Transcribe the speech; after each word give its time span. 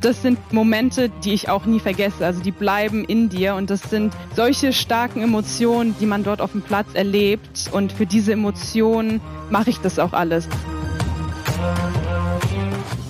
das 0.00 0.22
sind 0.22 0.52
Momente, 0.52 1.10
die 1.24 1.32
ich 1.32 1.48
auch 1.48 1.66
nie 1.66 1.80
vergesse. 1.80 2.24
Also 2.24 2.40
die 2.40 2.52
bleiben 2.52 3.04
in 3.04 3.28
dir 3.28 3.54
und 3.54 3.70
das 3.70 3.82
sind 3.82 4.14
solche 4.34 4.72
starken 4.72 5.22
Emotionen, 5.22 5.94
die 6.00 6.06
man 6.06 6.24
dort 6.24 6.40
auf 6.40 6.52
dem 6.52 6.62
Platz 6.62 6.88
erlebt. 6.94 7.70
Und 7.72 7.92
für 7.92 8.06
diese 8.06 8.32
Emotionen 8.32 9.20
mache 9.50 9.70
ich 9.70 9.78
das 9.78 9.98
auch 9.98 10.12
alles. 10.12 10.48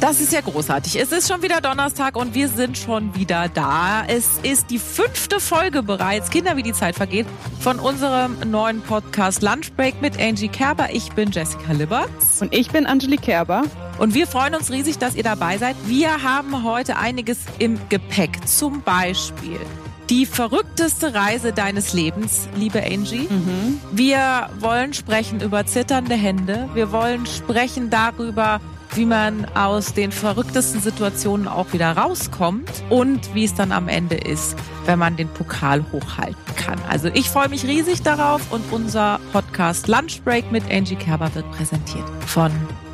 Das 0.00 0.18
ist 0.18 0.32
ja 0.32 0.40
großartig. 0.40 0.98
Es 0.98 1.12
ist 1.12 1.28
schon 1.28 1.42
wieder 1.42 1.60
Donnerstag 1.60 2.16
und 2.16 2.34
wir 2.34 2.48
sind 2.48 2.78
schon 2.78 3.14
wieder 3.14 3.50
da. 3.50 4.02
Es 4.08 4.38
ist 4.42 4.70
die 4.70 4.78
fünfte 4.78 5.40
Folge 5.40 5.82
bereits, 5.82 6.30
Kinder, 6.30 6.56
wie 6.56 6.62
die 6.62 6.72
Zeit 6.72 6.94
vergeht, 6.96 7.26
von 7.60 7.78
unserem 7.78 8.38
neuen 8.50 8.80
Podcast 8.80 9.42
Lunchbreak 9.42 10.00
mit 10.00 10.18
Angie 10.18 10.48
Kerber. 10.48 10.88
Ich 10.90 11.12
bin 11.12 11.30
Jessica 11.30 11.72
Liberts. 11.72 12.40
Und 12.40 12.54
ich 12.54 12.70
bin 12.70 12.86
Angelique 12.86 13.20
Kerber. 13.20 13.64
Und 13.98 14.14
wir 14.14 14.26
freuen 14.26 14.54
uns 14.54 14.70
riesig, 14.70 14.96
dass 14.96 15.16
ihr 15.16 15.22
dabei 15.22 15.58
seid. 15.58 15.76
Wir 15.84 16.22
haben 16.22 16.64
heute 16.64 16.96
einiges 16.96 17.36
im 17.58 17.78
Gepäck. 17.90 18.48
Zum 18.48 18.80
Beispiel 18.80 19.60
die 20.08 20.26
verrückteste 20.26 21.14
Reise 21.14 21.52
deines 21.52 21.92
Lebens, 21.92 22.48
liebe 22.56 22.82
Angie. 22.82 23.28
Mhm. 23.30 23.80
Wir 23.92 24.50
wollen 24.58 24.92
sprechen 24.92 25.40
über 25.40 25.66
zitternde 25.66 26.16
Hände. 26.16 26.68
Wir 26.74 26.90
wollen 26.90 27.26
sprechen 27.26 27.90
darüber, 27.90 28.60
wie 28.94 29.06
man 29.06 29.44
aus 29.56 29.94
den 29.94 30.12
verrücktesten 30.12 30.80
Situationen 30.80 31.46
auch 31.48 31.72
wieder 31.72 31.92
rauskommt 31.96 32.82
und 32.90 33.34
wie 33.34 33.44
es 33.44 33.54
dann 33.54 33.72
am 33.72 33.88
Ende 33.88 34.16
ist, 34.16 34.56
wenn 34.86 34.98
man 34.98 35.16
den 35.16 35.28
Pokal 35.28 35.84
hochhalten 35.92 36.56
kann. 36.56 36.80
Also 36.88 37.08
ich 37.08 37.28
freue 37.28 37.48
mich 37.48 37.64
riesig 37.64 38.02
darauf 38.02 38.52
und 38.52 38.64
unser 38.72 39.20
Podcast 39.32 39.88
Lunch 39.88 40.22
Break 40.24 40.50
mit 40.50 40.64
Angie 40.70 40.96
Kerber 40.96 41.32
wird 41.34 41.50
präsentiert 41.52 42.04
von 42.26 42.50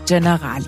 Generali. 0.06 0.66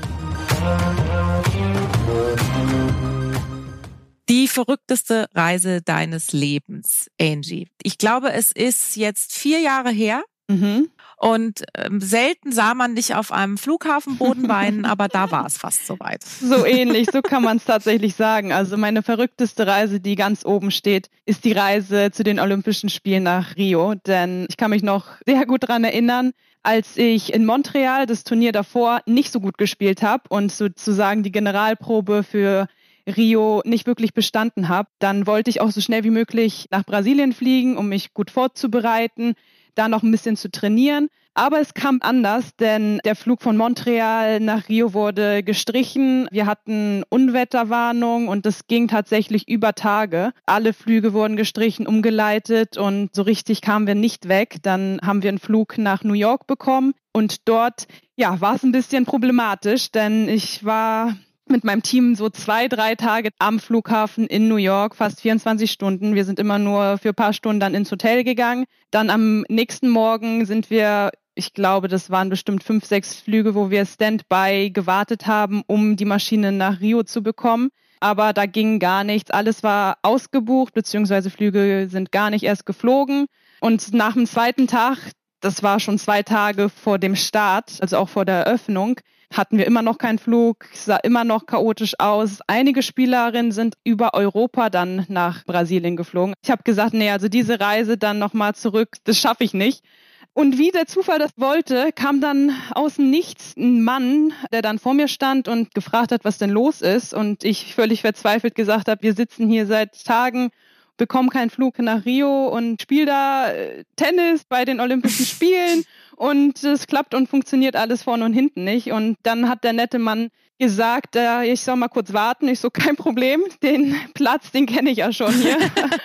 Die 4.28 4.48
verrückteste 4.48 5.26
Reise 5.34 5.80
deines 5.80 6.32
Lebens, 6.32 7.08
Angie. 7.20 7.68
Ich 7.82 7.96
glaube, 7.96 8.32
es 8.32 8.52
ist 8.52 8.96
jetzt 8.96 9.32
vier 9.32 9.60
Jahre 9.60 9.90
her. 9.90 10.22
Mhm. 10.48 10.90
Und 11.18 11.64
ähm, 11.74 12.00
selten 12.00 12.52
sah 12.52 12.74
man 12.74 12.94
dich 12.94 13.16
auf 13.16 13.32
einem 13.32 13.58
Flughafenboden 13.58 14.48
weinen, 14.48 14.84
aber 14.84 15.08
da 15.08 15.30
war 15.32 15.46
es 15.46 15.58
fast 15.58 15.86
soweit. 15.86 16.22
So 16.22 16.64
ähnlich, 16.64 17.08
so 17.12 17.22
kann 17.22 17.42
man 17.42 17.56
es 17.56 17.64
tatsächlich 17.64 18.14
sagen. 18.14 18.52
Also 18.52 18.76
meine 18.76 19.02
verrückteste 19.02 19.66
Reise, 19.66 19.98
die 19.98 20.14
ganz 20.14 20.44
oben 20.44 20.70
steht, 20.70 21.10
ist 21.26 21.44
die 21.44 21.52
Reise 21.52 22.12
zu 22.12 22.22
den 22.22 22.38
Olympischen 22.38 22.88
Spielen 22.88 23.24
nach 23.24 23.56
Rio. 23.56 23.94
Denn 24.06 24.46
ich 24.48 24.56
kann 24.56 24.70
mich 24.70 24.84
noch 24.84 25.06
sehr 25.26 25.44
gut 25.44 25.64
daran 25.64 25.82
erinnern, 25.82 26.32
als 26.62 26.96
ich 26.96 27.32
in 27.32 27.44
Montreal 27.44 28.06
das 28.06 28.22
Turnier 28.22 28.52
davor 28.52 29.00
nicht 29.06 29.32
so 29.32 29.40
gut 29.40 29.58
gespielt 29.58 30.02
habe 30.02 30.24
und 30.28 30.52
sozusagen 30.52 31.24
die 31.24 31.32
Generalprobe 31.32 32.22
für 32.22 32.68
Rio 33.08 33.62
nicht 33.64 33.86
wirklich 33.86 34.12
bestanden 34.12 34.68
habe, 34.68 34.88
dann 34.98 35.26
wollte 35.26 35.50
ich 35.50 35.60
auch 35.60 35.70
so 35.70 35.80
schnell 35.80 36.04
wie 36.04 36.10
möglich 36.10 36.66
nach 36.70 36.84
Brasilien 36.84 37.32
fliegen, 37.32 37.76
um 37.76 37.88
mich 37.88 38.12
gut 38.12 38.30
vorzubereiten, 38.30 39.34
da 39.78 39.88
noch 39.88 40.02
ein 40.02 40.10
bisschen 40.10 40.36
zu 40.36 40.50
trainieren. 40.50 41.08
Aber 41.34 41.60
es 41.60 41.72
kam 41.72 42.00
anders, 42.02 42.56
denn 42.56 42.98
der 43.04 43.14
Flug 43.14 43.42
von 43.42 43.56
Montreal 43.56 44.40
nach 44.40 44.68
Rio 44.68 44.92
wurde 44.92 45.44
gestrichen. 45.44 46.26
Wir 46.32 46.46
hatten 46.46 47.04
Unwetterwarnung 47.10 48.26
und 48.26 48.44
es 48.44 48.66
ging 48.66 48.88
tatsächlich 48.88 49.48
über 49.48 49.74
Tage. 49.74 50.32
Alle 50.46 50.72
Flüge 50.72 51.12
wurden 51.12 51.36
gestrichen, 51.36 51.86
umgeleitet 51.86 52.76
und 52.76 53.14
so 53.14 53.22
richtig 53.22 53.60
kamen 53.60 53.86
wir 53.86 53.94
nicht 53.94 54.26
weg. 54.26 54.56
Dann 54.62 54.98
haben 55.00 55.22
wir 55.22 55.28
einen 55.28 55.38
Flug 55.38 55.78
nach 55.78 56.02
New 56.02 56.14
York 56.14 56.48
bekommen 56.48 56.94
und 57.12 57.48
dort 57.48 57.86
ja, 58.16 58.40
war 58.40 58.56
es 58.56 58.64
ein 58.64 58.72
bisschen 58.72 59.04
problematisch, 59.04 59.92
denn 59.92 60.28
ich 60.28 60.64
war 60.64 61.14
mit 61.50 61.64
meinem 61.64 61.82
Team 61.82 62.14
so 62.14 62.30
zwei, 62.30 62.68
drei 62.68 62.94
Tage 62.94 63.30
am 63.38 63.58
Flughafen 63.58 64.26
in 64.26 64.48
New 64.48 64.56
York, 64.56 64.96
fast 64.96 65.20
24 65.20 65.70
Stunden. 65.70 66.14
Wir 66.14 66.24
sind 66.24 66.38
immer 66.38 66.58
nur 66.58 66.98
für 66.98 67.10
ein 67.10 67.14
paar 67.14 67.32
Stunden 67.32 67.60
dann 67.60 67.74
ins 67.74 67.90
Hotel 67.90 68.24
gegangen. 68.24 68.64
Dann 68.90 69.10
am 69.10 69.44
nächsten 69.48 69.88
Morgen 69.88 70.46
sind 70.46 70.70
wir, 70.70 71.10
ich 71.34 71.54
glaube, 71.54 71.88
das 71.88 72.10
waren 72.10 72.28
bestimmt 72.28 72.62
fünf, 72.62 72.84
sechs 72.84 73.14
Flüge, 73.14 73.54
wo 73.54 73.70
wir 73.70 73.84
Standby 73.86 74.70
gewartet 74.72 75.26
haben, 75.26 75.62
um 75.66 75.96
die 75.96 76.04
Maschine 76.04 76.52
nach 76.52 76.80
Rio 76.80 77.02
zu 77.02 77.22
bekommen. 77.22 77.70
Aber 78.00 78.32
da 78.32 78.46
ging 78.46 78.78
gar 78.78 79.04
nichts. 79.04 79.30
Alles 79.30 79.62
war 79.62 79.98
ausgebucht, 80.02 80.74
beziehungsweise 80.74 81.30
Flüge 81.30 81.88
sind 81.90 82.12
gar 82.12 82.30
nicht 82.30 82.44
erst 82.44 82.66
geflogen. 82.66 83.26
Und 83.60 83.92
nach 83.92 84.14
dem 84.14 84.26
zweiten 84.26 84.66
Tag, 84.66 84.98
das 85.40 85.62
war 85.62 85.80
schon 85.80 85.98
zwei 85.98 86.22
Tage 86.22 86.68
vor 86.68 86.98
dem 86.98 87.16
Start, 87.16 87.78
also 87.80 87.96
auch 87.98 88.08
vor 88.08 88.24
der 88.24 88.46
Eröffnung, 88.46 89.00
hatten 89.32 89.58
wir 89.58 89.66
immer 89.66 89.82
noch 89.82 89.98
keinen 89.98 90.18
Flug, 90.18 90.66
sah 90.72 90.96
immer 90.96 91.24
noch 91.24 91.46
chaotisch 91.46 91.94
aus. 91.98 92.38
Einige 92.46 92.82
Spielerinnen 92.82 93.52
sind 93.52 93.74
über 93.84 94.14
Europa 94.14 94.70
dann 94.70 95.04
nach 95.08 95.44
Brasilien 95.44 95.96
geflogen. 95.96 96.34
Ich 96.42 96.50
habe 96.50 96.62
gesagt, 96.62 96.94
nee, 96.94 97.10
also 97.10 97.28
diese 97.28 97.60
Reise 97.60 97.98
dann 97.98 98.18
nochmal 98.18 98.54
zurück, 98.54 98.96
das 99.04 99.18
schaffe 99.18 99.44
ich 99.44 99.54
nicht. 99.54 99.84
Und 100.32 100.56
wie 100.56 100.70
der 100.70 100.86
Zufall 100.86 101.18
das 101.18 101.32
wollte, 101.36 101.90
kam 101.92 102.20
dann 102.20 102.52
aus 102.70 102.94
dem 102.94 103.10
Nichts 103.10 103.56
ein 103.56 103.82
Mann, 103.82 104.32
der 104.52 104.62
dann 104.62 104.78
vor 104.78 104.94
mir 104.94 105.08
stand 105.08 105.48
und 105.48 105.74
gefragt 105.74 106.12
hat, 106.12 106.24
was 106.24 106.38
denn 106.38 106.50
los 106.50 106.80
ist. 106.80 107.12
Und 107.12 107.42
ich 107.42 107.74
völlig 107.74 108.02
verzweifelt 108.02 108.54
gesagt 108.54 108.88
habe, 108.88 109.02
wir 109.02 109.14
sitzen 109.14 109.48
hier 109.48 109.66
seit 109.66 110.04
Tagen, 110.04 110.50
bekommen 110.96 111.30
keinen 111.30 111.50
Flug 111.50 111.78
nach 111.80 112.04
Rio 112.04 112.48
und 112.48 112.82
spiele 112.82 113.06
da 113.06 113.50
äh, 113.50 113.84
Tennis 113.96 114.44
bei 114.44 114.64
den 114.64 114.80
Olympischen 114.80 115.26
Spielen 115.26 115.84
und 116.18 116.64
es 116.64 116.88
klappt 116.88 117.14
und 117.14 117.28
funktioniert 117.28 117.76
alles 117.76 118.02
vorne 118.02 118.24
und 118.24 118.32
hinten 118.32 118.64
nicht. 118.64 118.90
Und 118.90 119.16
dann 119.22 119.48
hat 119.48 119.62
der 119.62 119.72
nette 119.72 120.00
Mann 120.00 120.30
gesagt, 120.58 121.14
äh, 121.14 121.44
ich 121.44 121.60
soll 121.60 121.76
mal 121.76 121.86
kurz 121.86 122.12
warten. 122.12 122.48
Ich 122.48 122.58
so, 122.58 122.70
kein 122.70 122.96
Problem, 122.96 123.44
den 123.62 123.94
Platz, 124.14 124.50
den 124.50 124.66
kenne 124.66 124.90
ich 124.90 124.98
ja 124.98 125.12
schon 125.12 125.32
hier. 125.32 125.56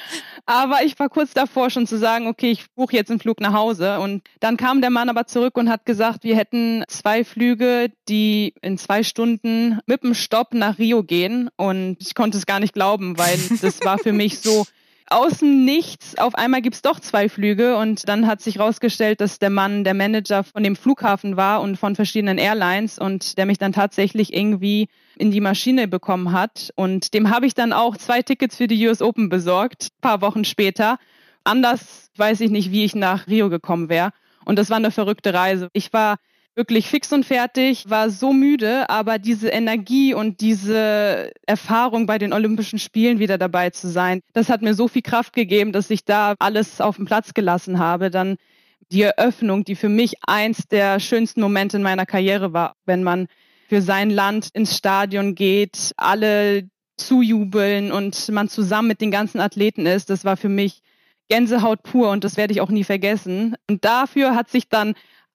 aber 0.46 0.84
ich 0.84 1.00
war 1.00 1.10
kurz 1.10 1.34
davor 1.34 1.72
schon 1.72 1.88
zu 1.88 1.98
sagen, 1.98 2.28
okay, 2.28 2.52
ich 2.52 2.70
buche 2.76 2.96
jetzt 2.96 3.10
einen 3.10 3.20
Flug 3.20 3.42
nach 3.42 3.54
Hause. 3.54 4.00
Und 4.00 4.22
dann 4.40 4.56
kam 4.56 4.82
der 4.82 4.92
Mann 4.92 5.10
aber 5.10 5.26
zurück 5.26 5.58
und 5.58 5.68
hat 5.68 5.84
gesagt, 5.88 6.24
wir 6.24 6.36
hätten 6.36 6.84
zwei 6.88 7.24
Flüge, 7.24 7.92
die 8.08 8.54
in 8.62 8.78
zwei 8.78 9.02
Stunden 9.02 9.80
mit 9.88 10.04
dem 10.04 10.14
Stopp 10.14 10.54
nach 10.54 10.78
Rio 10.78 11.02
gehen. 11.02 11.50
Und 11.58 11.98
ich 12.00 12.14
konnte 12.14 12.38
es 12.38 12.46
gar 12.46 12.60
nicht 12.60 12.76
glauben, 12.76 13.18
weil 13.18 13.40
das 13.62 13.84
war 13.84 13.98
für 13.98 14.14
mich 14.14 14.40
so 14.42 14.68
außen 15.10 15.66
nichts, 15.66 16.18
auf 16.18 16.36
einmal 16.36 16.62
gibt 16.62 16.76
es 16.76 16.82
doch 16.82 17.00
zwei 17.00 17.30
Flüge 17.30 17.78
und 17.78 18.08
dann 18.08 18.28
hat 18.28 18.42
sich 18.42 18.58
herausgestellt, 18.58 19.22
dass 19.22 19.40
der 19.40 19.50
Mann 19.50 19.84
der 19.84 19.94
Manager 19.94 20.44
von 20.44 20.64
dem 20.64 20.76
Flughafen 20.76 21.38
war 21.38 21.62
und 21.62 21.78
von 21.78 21.96
verschiedenen 21.96 22.38
Airlines 22.38 23.00
und 23.00 23.38
der 23.38 23.46
mich 23.46 23.58
dann 23.58 23.74
tatsächlich 23.74 24.34
irgendwie 24.34 24.88
in 25.18 25.32
die 25.32 25.42
Maschine 25.42 25.88
bekommen 25.88 26.32
hat. 26.32 26.72
Und 26.76 27.14
dem 27.14 27.30
habe 27.30 27.46
ich 27.46 27.54
dann 27.54 27.74
auch 27.74 27.98
zwei 27.98 28.22
Tickets 28.22 28.58
für 28.58 28.68
die 28.68 28.88
US 28.88 29.02
Open 29.02 29.30
besorgt, 29.30 29.90
paar 30.02 30.22
Wochen 30.22 30.46
später. 30.46 30.98
Anders 31.44 32.10
weiß 32.18 32.42
ich 32.42 32.52
nicht, 32.52 32.72
wie 32.72 32.86
ich 32.86 32.96
nach 32.96 33.28
Rio 33.28 33.50
gekommen 33.50 33.90
wäre. 33.90 34.12
Und 34.46 34.58
das 34.60 34.70
war 34.70 34.78
eine 34.78 34.92
verrückte 34.92 35.34
Reise. 35.34 35.70
Ich 35.74 35.94
war 35.94 36.18
wirklich 36.56 36.88
fix 36.88 37.12
und 37.12 37.26
fertig, 37.26 37.90
war 37.90 38.10
so 38.10 38.32
müde, 38.32 38.90
aber 38.90 39.18
diese 39.18 39.50
Energie 39.50 40.14
und 40.14 40.42
diese 40.42 41.32
Erfahrung 41.48 42.06
bei 42.06 42.18
den 42.18 42.34
Olympischen 42.34 42.80
Spielen 42.80 43.20
wieder 43.20 43.38
dabei 43.38 43.72
zu 43.72 43.90
sein, 43.90 44.22
das 44.34 44.50
hat 44.50 44.62
mir 44.62 44.74
so 44.74 44.88
viel 44.88 45.02
Kraft 45.02 45.34
gegeben, 45.34 45.72
dass 45.72 45.90
ich 45.90 46.06
da 46.06 46.36
alles 46.40 46.80
auf 46.80 46.98
den 46.98 47.06
Platz 47.06 47.34
gelassen 47.34 47.80
habe. 47.80 48.12
Dann 48.12 48.38
die 48.92 49.02
Eröffnung, 49.02 49.64
die 49.64 49.76
für 49.76 49.90
mich 49.90 50.16
eins 50.28 50.68
der 50.68 51.00
schönsten 51.00 51.42
Momente 51.42 51.78
in 51.78 51.84
meiner 51.84 52.06
Karriere 52.06 52.54
war, 52.54 52.76
wenn 52.86 53.04
man 53.04 53.28
für 53.68 53.82
sein 53.82 54.12
Land 54.12 54.50
ins 54.54 54.78
Stadion 54.78 55.34
geht, 55.34 55.94
alle 55.98 56.70
zujubeln 56.98 57.92
und 57.92 58.30
man 58.30 58.50
zusammen 58.50 58.90
mit 58.90 59.02
den 59.02 59.10
ganzen 59.10 59.40
Athleten 59.40 59.88
ist, 59.88 60.12
das 60.12 60.26
war 60.26 60.38
für 60.38 60.50
mich 60.50 60.82
Gänsehaut 61.30 61.82
pur 61.82 62.12
und 62.12 62.24
das 62.24 62.38
werde 62.38 62.54
ich 62.54 62.62
auch 62.62 62.70
nie 62.70 62.84
vergessen. 62.84 63.56
Und 63.68 63.84
dafür 63.86 64.36
hat 64.36 64.50
sich 64.50 64.70
dann 64.70 64.94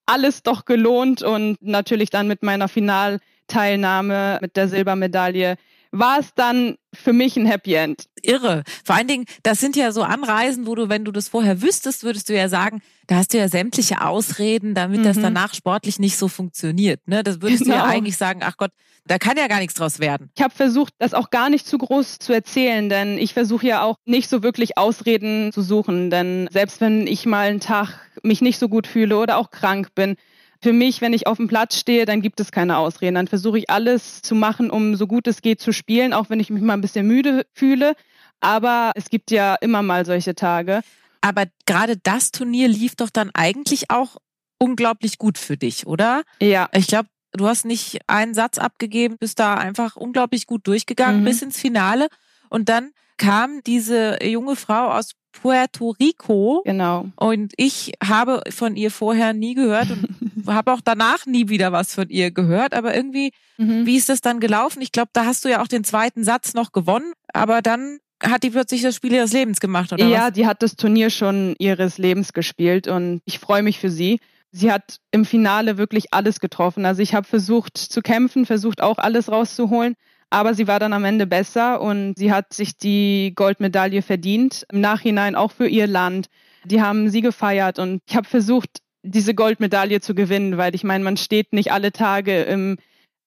alles 0.09 0.43
doch 0.43 0.65
gelohnt 0.65 1.23
und 1.23 1.57
natürlich 1.61 2.11
dann 2.11 2.29
mit 2.29 2.43
meiner 2.43 2.69
Finalteilnahme 2.69 4.39
mit 4.41 4.57
der 4.57 4.69
Silbermedaille 4.69 5.56
war 5.91 6.19
es 6.19 6.35
dann 6.35 6.77
für 6.93 7.12
mich 7.12 7.37
ein 7.37 7.47
Happy 7.47 7.75
End. 7.75 8.05
Irre. 8.23 8.62
Vor 8.85 8.97
allen 8.97 9.09
Dingen, 9.09 9.25
das 9.43 9.61
sind 9.61 9.77
ja 9.77 9.93
so 9.93 10.03
Anreisen, 10.03 10.67
wo 10.67 10.75
du, 10.75 10.88
wenn 10.88 11.05
du 11.05 11.12
das 11.12 11.29
vorher 11.29 11.62
wüsstest, 11.62 12.03
würdest 12.03 12.29
du 12.29 12.35
ja 12.35 12.49
sagen, 12.49 12.82
da 13.06 13.17
hast 13.17 13.32
du 13.32 13.38
ja 13.38 13.49
sämtliche 13.49 14.03
Ausreden, 14.03 14.75
damit 14.75 15.00
mhm. 15.00 15.05
das 15.05 15.21
danach 15.21 15.55
sportlich 15.55 15.99
nicht 15.99 16.19
so 16.19 16.29
funktioniert. 16.29 17.06
Ne? 17.06 17.23
Das 17.23 17.41
würdest 17.41 17.65
genau. 17.65 17.75
du 17.75 17.79
ja 17.79 17.85
genau. 17.85 17.97
eigentlich 17.97 18.17
sagen, 18.17 18.41
ach 18.43 18.56
Gott, 18.56 18.71
da 19.06 19.19
kann 19.19 19.38
ja 19.38 19.47
gar 19.47 19.61
nichts 19.61 19.75
draus 19.75 20.00
werden. 20.00 20.31
Ich 20.37 20.43
habe 20.43 20.55
versucht, 20.55 20.93
das 20.99 21.15
auch 21.15 21.31
gar 21.31 21.49
nicht 21.49 21.67
zu 21.67 21.79
groß 21.79 22.19
zu 22.19 22.32
erzählen, 22.32 22.88
denn 22.88 23.17
ich 23.17 23.32
versuche 23.32 23.67
ja 23.67 23.82
auch 23.82 23.97
nicht 24.05 24.29
so 24.29 24.43
wirklich 24.43 24.77
Ausreden 24.77 25.53
zu 25.53 25.62
suchen. 25.62 26.11
Denn 26.11 26.49
selbst 26.53 26.81
wenn 26.81 27.06
ich 27.06 27.25
mal 27.25 27.49
einen 27.49 27.61
Tag 27.61 28.00
mich 28.23 28.41
nicht 28.41 28.59
so 28.59 28.69
gut 28.69 28.87
fühle 28.87 29.19
oder 29.19 29.37
auch 29.38 29.50
krank 29.50 29.94
bin, 29.94 30.17
für 30.61 30.73
mich, 30.73 31.00
wenn 31.00 31.12
ich 31.12 31.26
auf 31.29 31.37
dem 31.37 31.47
Platz 31.47 31.76
stehe, 31.76 32.05
dann 32.05 32.20
gibt 32.20 32.41
es 32.41 32.50
keine 32.50 32.79
Ausreden. 32.79 33.15
Dann 33.15 33.29
versuche 33.29 33.59
ich 33.59 33.70
alles 33.70 34.23
zu 34.23 34.35
machen, 34.35 34.70
um 34.70 34.97
so 34.97 35.06
gut 35.06 35.29
es 35.29 35.41
geht 35.41 35.61
zu 35.61 35.73
spielen, 35.73 36.12
auch 36.12 36.31
wenn 36.31 36.41
ich 36.41 36.50
mich 36.50 36.62
mal 36.62 36.73
ein 36.73 36.81
bisschen 36.81 37.06
müde 37.06 37.47
fühle. 37.53 37.94
Aber 38.41 38.91
es 38.97 39.09
gibt 39.09 39.31
ja 39.31 39.55
immer 39.55 39.82
mal 39.82 40.05
solche 40.05 40.35
Tage. 40.35 40.81
Aber 41.20 41.44
gerade 41.65 41.97
das 41.97 42.32
Turnier 42.32 42.67
lief 42.67 42.97
doch 42.97 43.11
dann 43.11 43.31
eigentlich 43.35 43.91
auch 43.91 44.17
unglaublich 44.59 45.19
gut 45.19 45.38
für 45.38 45.56
dich, 45.56 45.87
oder? 45.87 46.23
Ja. 46.41 46.69
Ich 46.73 46.88
glaube, 46.88 47.09
Du 47.32 47.47
hast 47.47 47.65
nicht 47.65 48.00
einen 48.06 48.35
Satz 48.35 48.59
abgegeben, 48.59 49.17
bist 49.19 49.38
da 49.38 49.55
einfach 49.55 49.97
unglaublich 49.97 50.47
gut 50.47 50.67
durchgegangen 50.67 51.20
mhm. 51.20 51.25
bis 51.25 51.43
ins 51.43 51.59
Finale. 51.59 52.09
Und 52.49 52.69
dann 52.69 52.93
kam 53.19 53.62
diese 53.65 54.23
junge 54.25 54.56
Frau 54.56 54.91
aus 54.93 55.12
Puerto 55.33 55.95
Rico. 56.01 56.63
Genau. 56.65 57.09
Und 57.17 57.53
ich 57.57 57.93
habe 58.05 58.43
von 58.51 58.77
ihr 58.77 58.91
vorher 58.91 59.33
nie 59.33 59.55
gehört 59.55 59.91
und 59.91 60.47
habe 60.47 60.73
auch 60.73 60.81
danach 60.83 61.27
nie 61.27 61.49
wieder 61.49 61.73
was 61.73 61.95
von 61.95 62.09
ihr 62.09 62.31
gehört. 62.31 62.75
Aber 62.75 62.95
irgendwie, 62.95 63.33
mhm. 63.57 63.87
wie 63.87 63.97
ist 63.97 64.09
das 64.09 64.21
dann 64.21 64.41
gelaufen? 64.41 64.83
Ich 64.83 64.93
glaube, 64.93 65.11
da 65.13 65.25
hast 65.25 65.45
du 65.45 65.49
ja 65.49 65.63
auch 65.63 65.69
den 65.69 65.85
zweiten 65.85 66.25
Satz 66.25 66.55
noch 66.55 66.73
gewonnen. 66.73 67.13
Aber 67.33 67.63
dann 67.63 67.99
hat 68.23 68.43
die 68.43 68.51
plötzlich 68.51 68.83
das 68.83 68.97
Spiel 68.97 69.13
ihres 69.13 69.33
Lebens 69.33 69.61
gemacht, 69.61 69.93
oder 69.93 70.05
ja, 70.05 70.27
was? 70.27 70.33
die 70.33 70.47
hat 70.47 70.63
das 70.63 70.77
Turnier 70.77 71.11
schon 71.11 71.55
ihres 71.59 71.99
Lebens 71.99 72.33
gespielt 72.33 72.89
und 72.89 73.23
ich 73.25 73.39
freue 73.39 73.63
mich 73.63 73.79
für 73.79 73.91
sie. 73.91 74.19
Sie 74.51 74.73
hat 74.73 74.99
im 75.11 75.25
Finale 75.25 75.77
wirklich 75.77 76.13
alles 76.13 76.41
getroffen. 76.41 76.87
Also 76.87 77.03
ich 77.03 77.15
habe 77.15 77.27
versucht 77.27 77.77
zu 77.77 78.01
kämpfen, 78.01 78.47
versucht 78.47 78.83
auch 78.83 78.99
alles 78.99 79.31
rauszuholen. 79.31 79.95
Aber 80.31 80.55
sie 80.55 80.67
war 80.67 80.79
dann 80.79 80.93
am 80.93 81.05
Ende 81.05 81.27
besser 81.27 81.81
und 81.81 82.15
sie 82.17 82.33
hat 82.33 82.53
sich 82.53 82.77
die 82.77 83.33
Goldmedaille 83.35 84.03
verdient. 84.03 84.67
Im 84.71 84.81
Nachhinein 84.81 85.35
auch 85.35 85.53
für 85.53 85.67
ihr 85.67 85.87
Land. 85.87 86.29
Die 86.65 86.83
haben 86.83 87.09
sie 87.09 87.23
gefeiert 87.23 87.79
und 87.79 88.03
ich 88.07 88.17
habe 88.17 88.29
versucht, 88.29 88.81
diese 89.03 89.35
Goldmedaille 89.35 90.01
zu 90.01 90.15
gewinnen, 90.15 90.59
weil 90.59 90.75
ich 90.75 90.85
meine, 90.85 91.05
man 91.05 91.17
steht 91.17 91.53
nicht 91.53 91.73
alle 91.73 91.93
Tage 91.93 92.43
im 92.43 92.77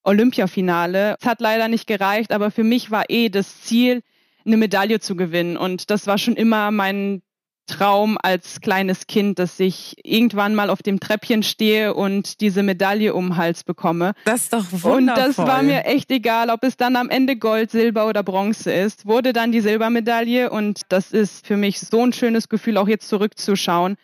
Olympiafinale. 0.04 1.16
Es 1.20 1.26
hat 1.26 1.42
leider 1.42 1.68
nicht 1.68 1.88
gereicht, 1.88 2.32
aber 2.32 2.52
für 2.52 2.64
mich 2.64 2.92
war 2.92 3.06
eh 3.10 3.30
das 3.30 3.62
Ziel, 3.62 4.02
eine 4.46 4.58
Medaille 4.58 5.00
zu 5.00 5.16
gewinnen. 5.16 5.58
Und 5.58 5.90
das 5.90 6.08
war 6.08 6.18
schon 6.18 6.36
immer 6.36 6.72
mein 6.72 7.22
Traum 7.68 8.18
als 8.22 8.62
kleines 8.62 9.08
Kind, 9.08 9.40
dass 9.40 9.60
ich 9.60 9.96
irgendwann 10.04 10.56
mal 10.56 10.70
auf 10.70 10.82
dem 10.82 11.00
Treppchen 11.00 11.44
stehe 11.44 11.94
und 11.94 12.42
diese 12.42 12.64
Medaille 12.64 13.14
um 13.14 13.30
den 13.30 13.38
Hals 13.38 13.64
bekomme. 13.64 14.14
Das 14.26 14.44
ist 14.44 14.54
doch 14.54 14.66
wundervoll. 14.72 14.98
Und 14.98 15.18
das 15.18 15.38
war 15.38 15.64
mir 15.64 15.86
echt 15.86 16.12
egal, 16.12 16.50
ob 16.50 16.64
es 16.64 16.76
dann 16.76 16.96
am 16.96 17.10
Ende 17.10 17.38
Gold, 17.38 17.72
Silber 17.72 18.08
oder 18.08 18.24
Bronze 18.24 18.72
ist. 18.72 19.06
Wurde 19.06 19.34
dann 19.34 19.52
die 19.52 19.62
Silbermedaille 19.62 20.50
und 20.50 20.82
das 20.90 21.12
ist 21.12 21.48
für 21.48 21.58
mich 21.58 21.80
so 21.80 22.04
ein 22.04 22.14
schönes 22.14 22.50
Gefühl, 22.50 22.78
auch 22.78 22.88
jetzt 22.88 23.08
zurückzuschauen. 23.08 23.96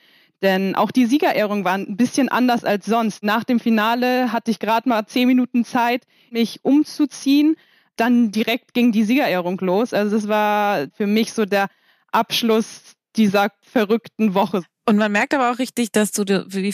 Denn 0.42 0.76
auch 0.76 0.92
die 0.92 1.06
Siegerehrung 1.06 1.66
war 1.66 1.74
ein 1.74 1.98
bisschen 1.98 2.30
anders 2.30 2.64
als 2.64 2.86
sonst. 2.86 3.24
Nach 3.24 3.44
dem 3.44 3.60
Finale 3.60 4.32
hatte 4.32 4.52
ich 4.52 4.60
gerade 4.60 4.88
mal 4.88 5.06
zehn 5.08 5.28
Minuten 5.28 5.66
Zeit, 5.66 6.04
mich 6.30 6.60
umzuziehen. 6.64 7.56
Dann 7.96 8.32
direkt 8.32 8.76
ging 8.76 8.92
die 8.92 9.04
Siegerehrung 9.04 9.60
los. 9.60 9.94
Also 9.94 10.16
das 10.16 10.28
war 10.28 10.88
für 10.96 11.08
mich 11.08 11.34
so 11.34 11.46
der 11.46 11.68
Abschluss 12.12 12.97
dieser 13.18 13.50
verrückten 13.62 14.34
Woche. 14.34 14.64
Und 14.86 14.98
man 14.98 15.12
merkt 15.12 15.34
aber 15.34 15.52
auch 15.52 15.60
richtig, 15.60 15.92
dass 15.92 16.12
du 16.12 16.24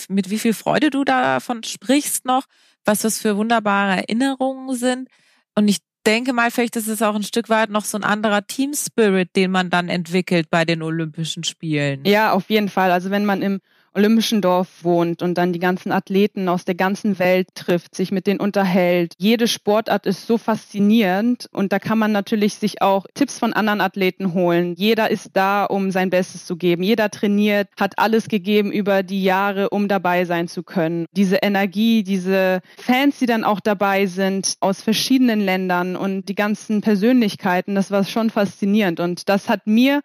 mit 0.09 0.29
wie 0.29 0.39
viel 0.39 0.53
Freude 0.53 0.91
du 0.91 1.03
davon 1.03 1.63
sprichst 1.63 2.25
noch, 2.25 2.43
was 2.85 3.01
das 3.01 3.19
für 3.19 3.37
wunderbare 3.37 3.97
Erinnerungen 3.97 4.75
sind. 4.75 5.09
Und 5.55 5.67
ich 5.67 5.79
denke 6.05 6.33
mal, 6.33 6.51
vielleicht 6.51 6.75
ist 6.75 6.87
es 6.87 7.01
auch 7.01 7.15
ein 7.15 7.23
Stück 7.23 7.49
weit 7.49 7.69
noch 7.69 7.85
so 7.85 7.97
ein 7.97 8.03
anderer 8.03 8.45
Team 8.45 8.73
Spirit, 8.73 9.35
den 9.35 9.51
man 9.51 9.69
dann 9.69 9.89
entwickelt 9.89 10.49
bei 10.49 10.65
den 10.65 10.83
Olympischen 10.83 11.43
Spielen. 11.43 12.05
Ja, 12.05 12.33
auf 12.33 12.49
jeden 12.49 12.69
Fall. 12.69 12.91
Also 12.91 13.09
wenn 13.09 13.25
man 13.25 13.41
im 13.41 13.61
Olympischen 13.95 14.41
Dorf 14.41 14.83
wohnt 14.83 15.21
und 15.21 15.37
dann 15.37 15.53
die 15.53 15.59
ganzen 15.59 15.91
Athleten 15.91 16.49
aus 16.49 16.65
der 16.65 16.75
ganzen 16.75 17.19
Welt 17.19 17.49
trifft, 17.55 17.95
sich 17.95 18.11
mit 18.11 18.27
denen 18.27 18.39
unterhält. 18.39 19.13
Jede 19.17 19.47
Sportart 19.47 20.05
ist 20.05 20.27
so 20.27 20.37
faszinierend 20.37 21.47
und 21.51 21.71
da 21.71 21.79
kann 21.79 21.97
man 21.97 22.11
natürlich 22.11 22.55
sich 22.55 22.81
auch 22.81 23.05
Tipps 23.13 23.39
von 23.39 23.53
anderen 23.53 23.81
Athleten 23.81 24.33
holen. 24.33 24.73
Jeder 24.75 25.11
ist 25.11 25.31
da, 25.33 25.65
um 25.65 25.91
sein 25.91 26.09
Bestes 26.09 26.45
zu 26.45 26.55
geben. 26.55 26.83
Jeder 26.83 27.09
trainiert, 27.09 27.69
hat 27.79 27.99
alles 27.99 28.27
gegeben 28.27 28.71
über 28.71 29.03
die 29.03 29.23
Jahre, 29.23 29.69
um 29.69 29.87
dabei 29.87 30.25
sein 30.25 30.47
zu 30.47 30.63
können. 30.63 31.05
Diese 31.11 31.37
Energie, 31.37 32.03
diese 32.03 32.61
Fans, 32.77 33.19
die 33.19 33.25
dann 33.25 33.43
auch 33.43 33.59
dabei 33.59 34.05
sind 34.07 34.55
aus 34.59 34.81
verschiedenen 34.81 35.41
Ländern 35.41 35.95
und 35.95 36.29
die 36.29 36.35
ganzen 36.35 36.81
Persönlichkeiten, 36.81 37.75
das 37.75 37.91
war 37.91 38.03
schon 38.03 38.29
faszinierend 38.29 38.99
und 38.99 39.29
das 39.29 39.49
hat 39.49 39.67
mir 39.67 40.01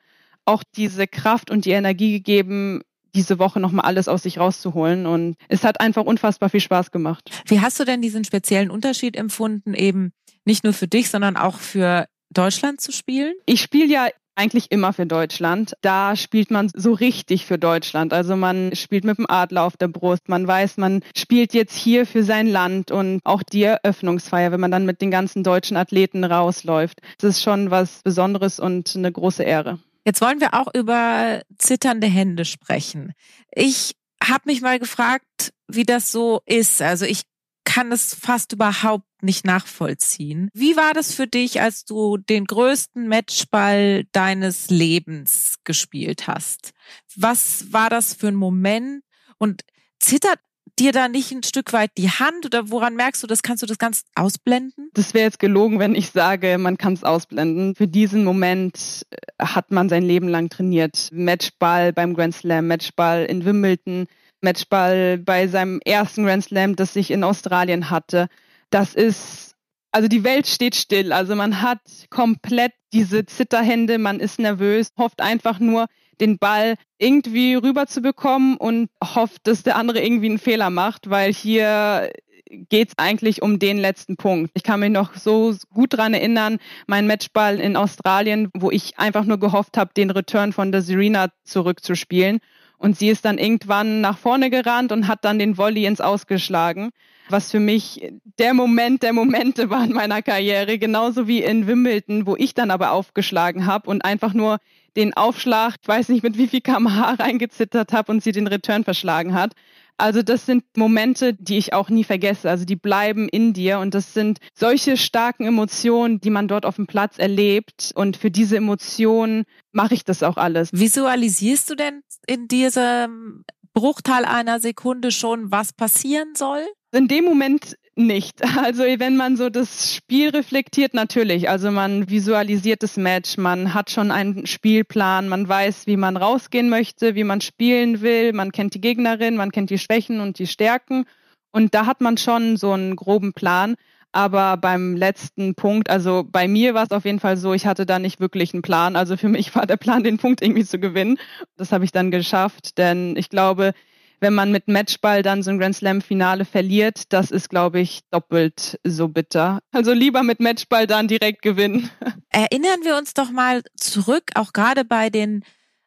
auch 0.48 0.62
diese 0.76 1.06
Kraft 1.06 1.50
und 1.50 1.66
die 1.66 1.72
Energie 1.72 2.12
gegeben, 2.12 2.80
diese 3.14 3.38
Woche 3.38 3.60
nochmal 3.60 3.84
alles 3.84 4.08
aus 4.08 4.22
sich 4.22 4.38
rauszuholen. 4.38 5.06
Und 5.06 5.36
es 5.48 5.64
hat 5.64 5.80
einfach 5.80 6.04
unfassbar 6.04 6.50
viel 6.50 6.60
Spaß 6.60 6.90
gemacht. 6.90 7.30
Wie 7.46 7.60
hast 7.60 7.78
du 7.80 7.84
denn 7.84 8.02
diesen 8.02 8.24
speziellen 8.24 8.70
Unterschied 8.70 9.16
empfunden, 9.16 9.74
eben 9.74 10.12
nicht 10.44 10.64
nur 10.64 10.72
für 10.72 10.88
dich, 10.88 11.10
sondern 11.10 11.36
auch 11.36 11.58
für 11.58 12.06
Deutschland 12.30 12.80
zu 12.80 12.92
spielen? 12.92 13.34
Ich 13.46 13.60
spiele 13.60 13.86
ja 13.92 14.08
eigentlich 14.38 14.70
immer 14.70 14.92
für 14.92 15.04
Deutschland. 15.04 15.74
Da 15.82 16.14
spielt 16.14 16.50
man 16.50 16.70
so 16.72 16.92
richtig 16.92 17.44
für 17.44 17.58
Deutschland. 17.58 18.12
Also 18.12 18.36
man 18.36 18.74
spielt 18.74 19.04
mit 19.04 19.18
dem 19.18 19.28
Adler 19.28 19.64
auf 19.64 19.76
der 19.76 19.88
Brust. 19.88 20.28
Man 20.28 20.46
weiß, 20.46 20.76
man 20.76 21.02
spielt 21.16 21.54
jetzt 21.54 21.76
hier 21.76 22.06
für 22.06 22.22
sein 22.22 22.46
Land 22.46 22.92
und 22.92 23.20
auch 23.24 23.42
die 23.42 23.64
Eröffnungsfeier, 23.64 24.52
wenn 24.52 24.60
man 24.60 24.70
dann 24.70 24.86
mit 24.86 25.02
den 25.02 25.10
ganzen 25.10 25.42
deutschen 25.42 25.76
Athleten 25.76 26.22
rausläuft. 26.22 27.00
Das 27.18 27.30
ist 27.30 27.42
schon 27.42 27.72
was 27.72 28.00
Besonderes 28.04 28.60
und 28.60 28.94
eine 28.94 29.10
große 29.10 29.42
Ehre. 29.42 29.80
Jetzt 30.04 30.20
wollen 30.20 30.40
wir 30.40 30.54
auch 30.54 30.68
über 30.74 31.42
zitternde 31.58 32.06
Hände 32.06 32.44
sprechen. 32.44 33.12
Ich 33.52 33.94
habe 34.22 34.44
mich 34.46 34.60
mal 34.60 34.78
gefragt, 34.78 35.52
wie 35.68 35.84
das 35.84 36.10
so 36.10 36.40
ist. 36.46 36.80
Also 36.82 37.04
ich 37.04 37.22
kann 37.64 37.92
es 37.92 38.14
fast 38.14 38.52
überhaupt 38.52 39.04
nicht 39.22 39.44
nachvollziehen. 39.44 40.48
Wie 40.54 40.76
war 40.76 40.94
das 40.94 41.12
für 41.12 41.26
dich, 41.26 41.60
als 41.60 41.84
du 41.84 42.16
den 42.16 42.46
größten 42.46 43.06
Matchball 43.08 44.04
deines 44.12 44.70
Lebens 44.70 45.56
gespielt 45.64 46.26
hast? 46.26 46.70
Was 47.14 47.72
war 47.72 47.90
das 47.90 48.14
für 48.14 48.28
ein 48.28 48.36
Moment? 48.36 49.02
Und 49.38 49.62
zittert 50.00 50.40
dir 50.78 50.92
da 50.92 51.08
nicht 51.08 51.32
ein 51.32 51.42
Stück 51.42 51.72
weit 51.72 51.90
die 51.98 52.10
Hand 52.10 52.46
oder 52.46 52.70
woran 52.70 52.94
merkst 52.94 53.22
du 53.22 53.26
das? 53.26 53.42
Kannst 53.42 53.62
du 53.62 53.66
das 53.66 53.78
ganz 53.78 54.04
ausblenden? 54.14 54.90
Das 54.94 55.14
wäre 55.14 55.24
jetzt 55.24 55.38
gelogen, 55.38 55.78
wenn 55.78 55.94
ich 55.94 56.10
sage, 56.10 56.58
man 56.58 56.78
kann 56.78 56.92
es 56.92 57.04
ausblenden. 57.04 57.74
Für 57.74 57.88
diesen 57.88 58.24
Moment 58.24 59.06
äh, 59.10 59.44
hat 59.44 59.70
man 59.70 59.88
sein 59.88 60.02
Leben 60.02 60.28
lang 60.28 60.48
trainiert. 60.48 61.08
Matchball 61.12 61.92
beim 61.92 62.14
Grand 62.14 62.34
Slam, 62.34 62.66
Matchball 62.66 63.24
in 63.24 63.44
Wimbledon, 63.44 64.06
Matchball 64.40 65.18
bei 65.18 65.48
seinem 65.48 65.80
ersten 65.84 66.24
Grand 66.24 66.44
Slam, 66.44 66.76
das 66.76 66.96
ich 66.96 67.10
in 67.10 67.24
Australien 67.24 67.90
hatte. 67.90 68.28
Das 68.70 68.94
ist, 68.94 69.54
also 69.92 70.08
die 70.08 70.24
Welt 70.24 70.46
steht 70.46 70.76
still. 70.76 71.12
Also 71.12 71.34
man 71.34 71.60
hat 71.62 71.80
komplett 72.10 72.72
diese 72.92 73.26
Zitterhände, 73.26 73.98
man 73.98 74.20
ist 74.20 74.38
nervös, 74.38 74.90
hofft 74.96 75.20
einfach 75.20 75.58
nur, 75.58 75.86
den 76.20 76.38
Ball 76.38 76.74
irgendwie 76.98 77.54
rüber 77.54 77.86
zu 77.86 78.00
bekommen 78.00 78.56
und 78.56 78.90
hofft, 79.02 79.46
dass 79.46 79.62
der 79.62 79.76
andere 79.76 80.00
irgendwie 80.00 80.28
einen 80.28 80.38
Fehler 80.38 80.70
macht, 80.70 81.10
weil 81.10 81.32
hier 81.32 82.10
geht 82.50 82.88
es 82.88 82.94
eigentlich 82.98 83.42
um 83.42 83.58
den 83.58 83.78
letzten 83.78 84.16
Punkt. 84.16 84.50
Ich 84.54 84.62
kann 84.62 84.80
mich 84.80 84.90
noch 84.90 85.14
so 85.16 85.54
gut 85.72 85.94
dran 85.94 86.14
erinnern, 86.14 86.58
mein 86.86 87.06
Matchball 87.06 87.60
in 87.60 87.76
Australien, 87.76 88.50
wo 88.54 88.70
ich 88.70 88.98
einfach 88.98 89.24
nur 89.24 89.38
gehofft 89.38 89.76
habe, 89.76 89.92
den 89.96 90.10
Return 90.10 90.52
von 90.52 90.72
der 90.72 90.82
Serena 90.82 91.28
zurückzuspielen. 91.44 92.40
Und 92.78 92.96
sie 92.96 93.08
ist 93.08 93.24
dann 93.24 93.38
irgendwann 93.38 94.00
nach 94.00 94.18
vorne 94.18 94.50
gerannt 94.50 94.92
und 94.92 95.08
hat 95.08 95.24
dann 95.24 95.38
den 95.38 95.58
Volley 95.58 95.84
ins 95.84 96.00
Ausgeschlagen, 96.00 96.90
was 97.28 97.50
für 97.50 97.58
mich 97.58 98.12
der 98.38 98.54
Moment 98.54 99.02
der 99.02 99.12
Momente 99.12 99.68
war 99.68 99.84
in 99.84 99.92
meiner 99.92 100.22
Karriere, 100.22 100.78
genauso 100.78 101.26
wie 101.26 101.42
in 101.42 101.66
Wimbledon, 101.66 102.24
wo 102.24 102.36
ich 102.36 102.54
dann 102.54 102.70
aber 102.70 102.92
aufgeschlagen 102.92 103.66
habe 103.66 103.90
und 103.90 104.04
einfach 104.04 104.32
nur 104.32 104.58
den 104.98 105.14
Aufschlag, 105.14 105.76
ich 105.80 105.88
weiß 105.88 106.08
nicht 106.08 106.22
mit 106.22 106.36
wie 106.36 106.48
viel 106.48 106.60
kmh 106.60 107.14
reingezittert 107.18 107.92
habe 107.92 108.12
und 108.12 108.22
sie 108.22 108.32
den 108.32 108.48
Return 108.48 108.84
verschlagen 108.84 109.32
hat. 109.32 109.52
Also 109.96 110.22
das 110.22 110.46
sind 110.46 110.64
Momente, 110.76 111.34
die 111.34 111.58
ich 111.58 111.72
auch 111.72 111.88
nie 111.88 112.04
vergesse. 112.04 112.48
Also 112.48 112.64
die 112.64 112.76
bleiben 112.76 113.28
in 113.28 113.52
dir 113.52 113.80
und 113.80 113.94
das 113.94 114.14
sind 114.14 114.38
solche 114.54 114.96
starken 114.96 115.44
Emotionen, 115.44 116.20
die 116.20 116.30
man 116.30 116.46
dort 116.46 116.66
auf 116.66 116.76
dem 116.76 116.86
Platz 116.86 117.18
erlebt. 117.18 117.92
Und 117.96 118.16
für 118.16 118.30
diese 118.30 118.56
Emotionen 118.56 119.44
mache 119.72 119.94
ich 119.94 120.04
das 120.04 120.22
auch 120.22 120.36
alles. 120.36 120.70
Visualisierst 120.72 121.70
du 121.70 121.74
denn 121.74 122.02
in 122.28 122.46
diesem 122.46 123.44
Bruchteil 123.72 124.24
einer 124.24 124.60
Sekunde 124.60 125.10
schon, 125.10 125.50
was 125.50 125.72
passieren 125.72 126.34
soll? 126.34 126.64
In 126.92 127.08
dem 127.08 127.24
Moment 127.24 127.76
nicht. 127.98 128.40
Also 128.58 128.82
wenn 128.82 129.16
man 129.16 129.36
so 129.36 129.50
das 129.50 129.94
Spiel 129.94 130.30
reflektiert, 130.30 130.92
natürlich. 130.92 131.48
Also 131.48 131.70
man 131.70 132.10
visualisiert 132.10 132.82
das 132.82 132.96
Match, 132.96 133.36
man 133.36 133.72
hat 133.72 133.90
schon 133.90 134.10
einen 134.10 134.46
Spielplan, 134.46 135.28
man 135.28 135.48
weiß, 135.48 135.86
wie 135.86 135.96
man 135.96 136.16
rausgehen 136.16 136.68
möchte, 136.68 137.14
wie 137.14 137.24
man 137.24 137.40
spielen 137.40 138.00
will, 138.00 138.32
man 138.32 138.52
kennt 138.52 138.74
die 138.74 138.80
Gegnerin, 138.80 139.36
man 139.36 139.52
kennt 139.52 139.70
die 139.70 139.78
Schwächen 139.78 140.20
und 140.20 140.38
die 140.38 140.46
Stärken. 140.46 141.04
Und 141.52 141.74
da 141.74 141.86
hat 141.86 142.00
man 142.00 142.18
schon 142.18 142.56
so 142.56 142.72
einen 142.72 142.96
groben 142.96 143.32
Plan. 143.32 143.76
Aber 144.12 144.56
beim 144.56 144.96
letzten 144.96 145.54
Punkt, 145.54 145.90
also 145.90 146.24
bei 146.26 146.48
mir 146.48 146.74
war 146.74 146.84
es 146.84 146.90
auf 146.92 147.04
jeden 147.04 147.20
Fall 147.20 147.36
so, 147.36 147.52
ich 147.52 147.66
hatte 147.66 147.84
da 147.84 147.98
nicht 147.98 148.20
wirklich 148.20 148.54
einen 148.54 148.62
Plan. 148.62 148.96
Also 148.96 149.16
für 149.16 149.28
mich 149.28 149.54
war 149.54 149.66
der 149.66 149.76
Plan, 149.76 150.02
den 150.02 150.18
Punkt 150.18 150.42
irgendwie 150.42 150.64
zu 150.64 150.78
gewinnen. 150.78 151.18
Das 151.56 151.72
habe 151.72 151.84
ich 151.84 151.92
dann 151.92 152.10
geschafft, 152.10 152.78
denn 152.78 153.16
ich 153.16 153.28
glaube, 153.28 153.72
wenn 154.20 154.34
man 154.34 154.50
mit 154.50 154.68
Matchball 154.68 155.22
dann 155.22 155.42
so 155.42 155.50
ein 155.50 155.58
Grand 155.58 155.76
Slam 155.76 156.00
Finale 156.00 156.44
verliert, 156.44 157.12
das 157.12 157.30
ist, 157.30 157.48
glaube 157.48 157.80
ich, 157.80 158.00
doppelt 158.10 158.78
so 158.84 159.08
bitter. 159.08 159.60
Also 159.72 159.92
lieber 159.92 160.22
mit 160.22 160.40
Matchball 160.40 160.86
dann 160.86 161.08
direkt 161.08 161.42
gewinnen. 161.42 161.90
Erinnern 162.30 162.80
wir 162.84 162.96
uns 162.96 163.14
doch 163.14 163.30
mal 163.30 163.62
zurück, 163.76 164.30
auch 164.34 164.52
gerade 164.52 164.84
bei 164.84 165.10
den 165.10 165.44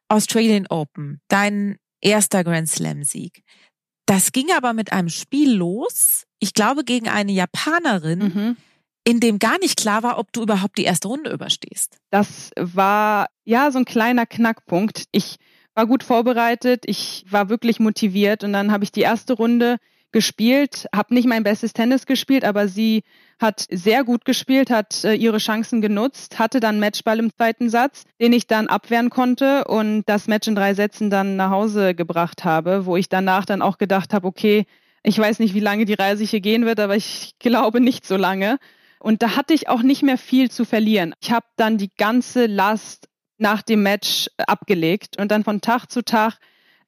Australian 0.07 0.67
Open, 0.67 1.21
dein 1.27 1.77
erster 2.01 2.43
Grand 2.43 2.69
Slam 2.69 3.03
Sieg. 3.03 3.43
Das 4.05 4.31
ging 4.31 4.47
aber 4.55 4.73
mit 4.73 4.91
einem 4.91 5.09
Spiel 5.09 5.53
los, 5.53 6.23
ich 6.39 6.53
glaube 6.53 6.83
gegen 6.83 7.07
eine 7.07 7.31
Japanerin, 7.31 8.19
mhm. 8.19 8.57
in 9.05 9.19
dem 9.19 9.39
gar 9.39 9.57
nicht 9.59 9.77
klar 9.77 10.03
war, 10.03 10.17
ob 10.17 10.33
du 10.33 10.41
überhaupt 10.41 10.77
die 10.77 10.83
erste 10.83 11.07
Runde 11.07 11.31
überstehst. 11.31 11.97
Das 12.09 12.49
war 12.57 13.27
ja 13.45 13.71
so 13.71 13.79
ein 13.79 13.85
kleiner 13.85 14.25
Knackpunkt. 14.25 15.05
Ich 15.11 15.37
war 15.73 15.87
gut 15.87 16.03
vorbereitet, 16.03 16.83
ich 16.85 17.25
war 17.29 17.49
wirklich 17.49 17.79
motiviert 17.79 18.43
und 18.43 18.53
dann 18.53 18.71
habe 18.71 18.83
ich 18.83 18.91
die 18.91 19.01
erste 19.01 19.33
Runde 19.33 19.77
gespielt, 20.11 20.87
habe 20.93 21.13
nicht 21.13 21.27
mein 21.27 21.43
bestes 21.43 21.73
Tennis 21.73 22.05
gespielt, 22.05 22.43
aber 22.43 22.67
sie 22.67 23.03
hat 23.39 23.65
sehr 23.69 24.03
gut 24.03 24.25
gespielt, 24.25 24.69
hat 24.69 25.03
äh, 25.03 25.13
ihre 25.13 25.37
Chancen 25.37 25.81
genutzt, 25.81 26.37
hatte 26.37 26.59
dann 26.59 26.79
Matchball 26.79 27.19
im 27.19 27.33
zweiten 27.33 27.69
Satz, 27.69 28.03
den 28.19 28.33
ich 28.33 28.45
dann 28.45 28.67
abwehren 28.67 29.09
konnte 29.09 29.65
und 29.65 30.03
das 30.05 30.27
Match 30.27 30.47
in 30.47 30.55
drei 30.55 30.73
Sätzen 30.73 31.09
dann 31.09 31.37
nach 31.37 31.49
Hause 31.49 31.95
gebracht 31.95 32.43
habe, 32.43 32.85
wo 32.85 32.97
ich 32.97 33.09
danach 33.09 33.45
dann 33.45 33.61
auch 33.61 33.77
gedacht 33.77 34.13
habe, 34.13 34.27
okay, 34.27 34.65
ich 35.03 35.17
weiß 35.17 35.39
nicht, 35.39 35.55
wie 35.55 35.59
lange 35.61 35.85
die 35.85 35.93
Reise 35.93 36.23
hier 36.23 36.41
gehen 36.41 36.65
wird, 36.65 36.79
aber 36.79 36.95
ich 36.95 37.33
glaube 37.39 37.79
nicht 37.79 38.05
so 38.05 38.17
lange. 38.17 38.59
Und 38.99 39.23
da 39.23 39.35
hatte 39.35 39.55
ich 39.55 39.67
auch 39.67 39.81
nicht 39.81 40.03
mehr 40.03 40.17
viel 40.17 40.51
zu 40.51 40.63
verlieren. 40.63 41.15
Ich 41.21 41.31
habe 41.31 41.47
dann 41.55 41.79
die 41.79 41.89
ganze 41.97 42.45
Last 42.45 43.07
nach 43.41 43.61
dem 43.61 43.83
Match 43.83 44.29
abgelegt 44.37 45.17
und 45.19 45.31
dann 45.31 45.43
von 45.43 45.61
Tag 45.61 45.87
zu 45.87 46.03
Tag 46.03 46.37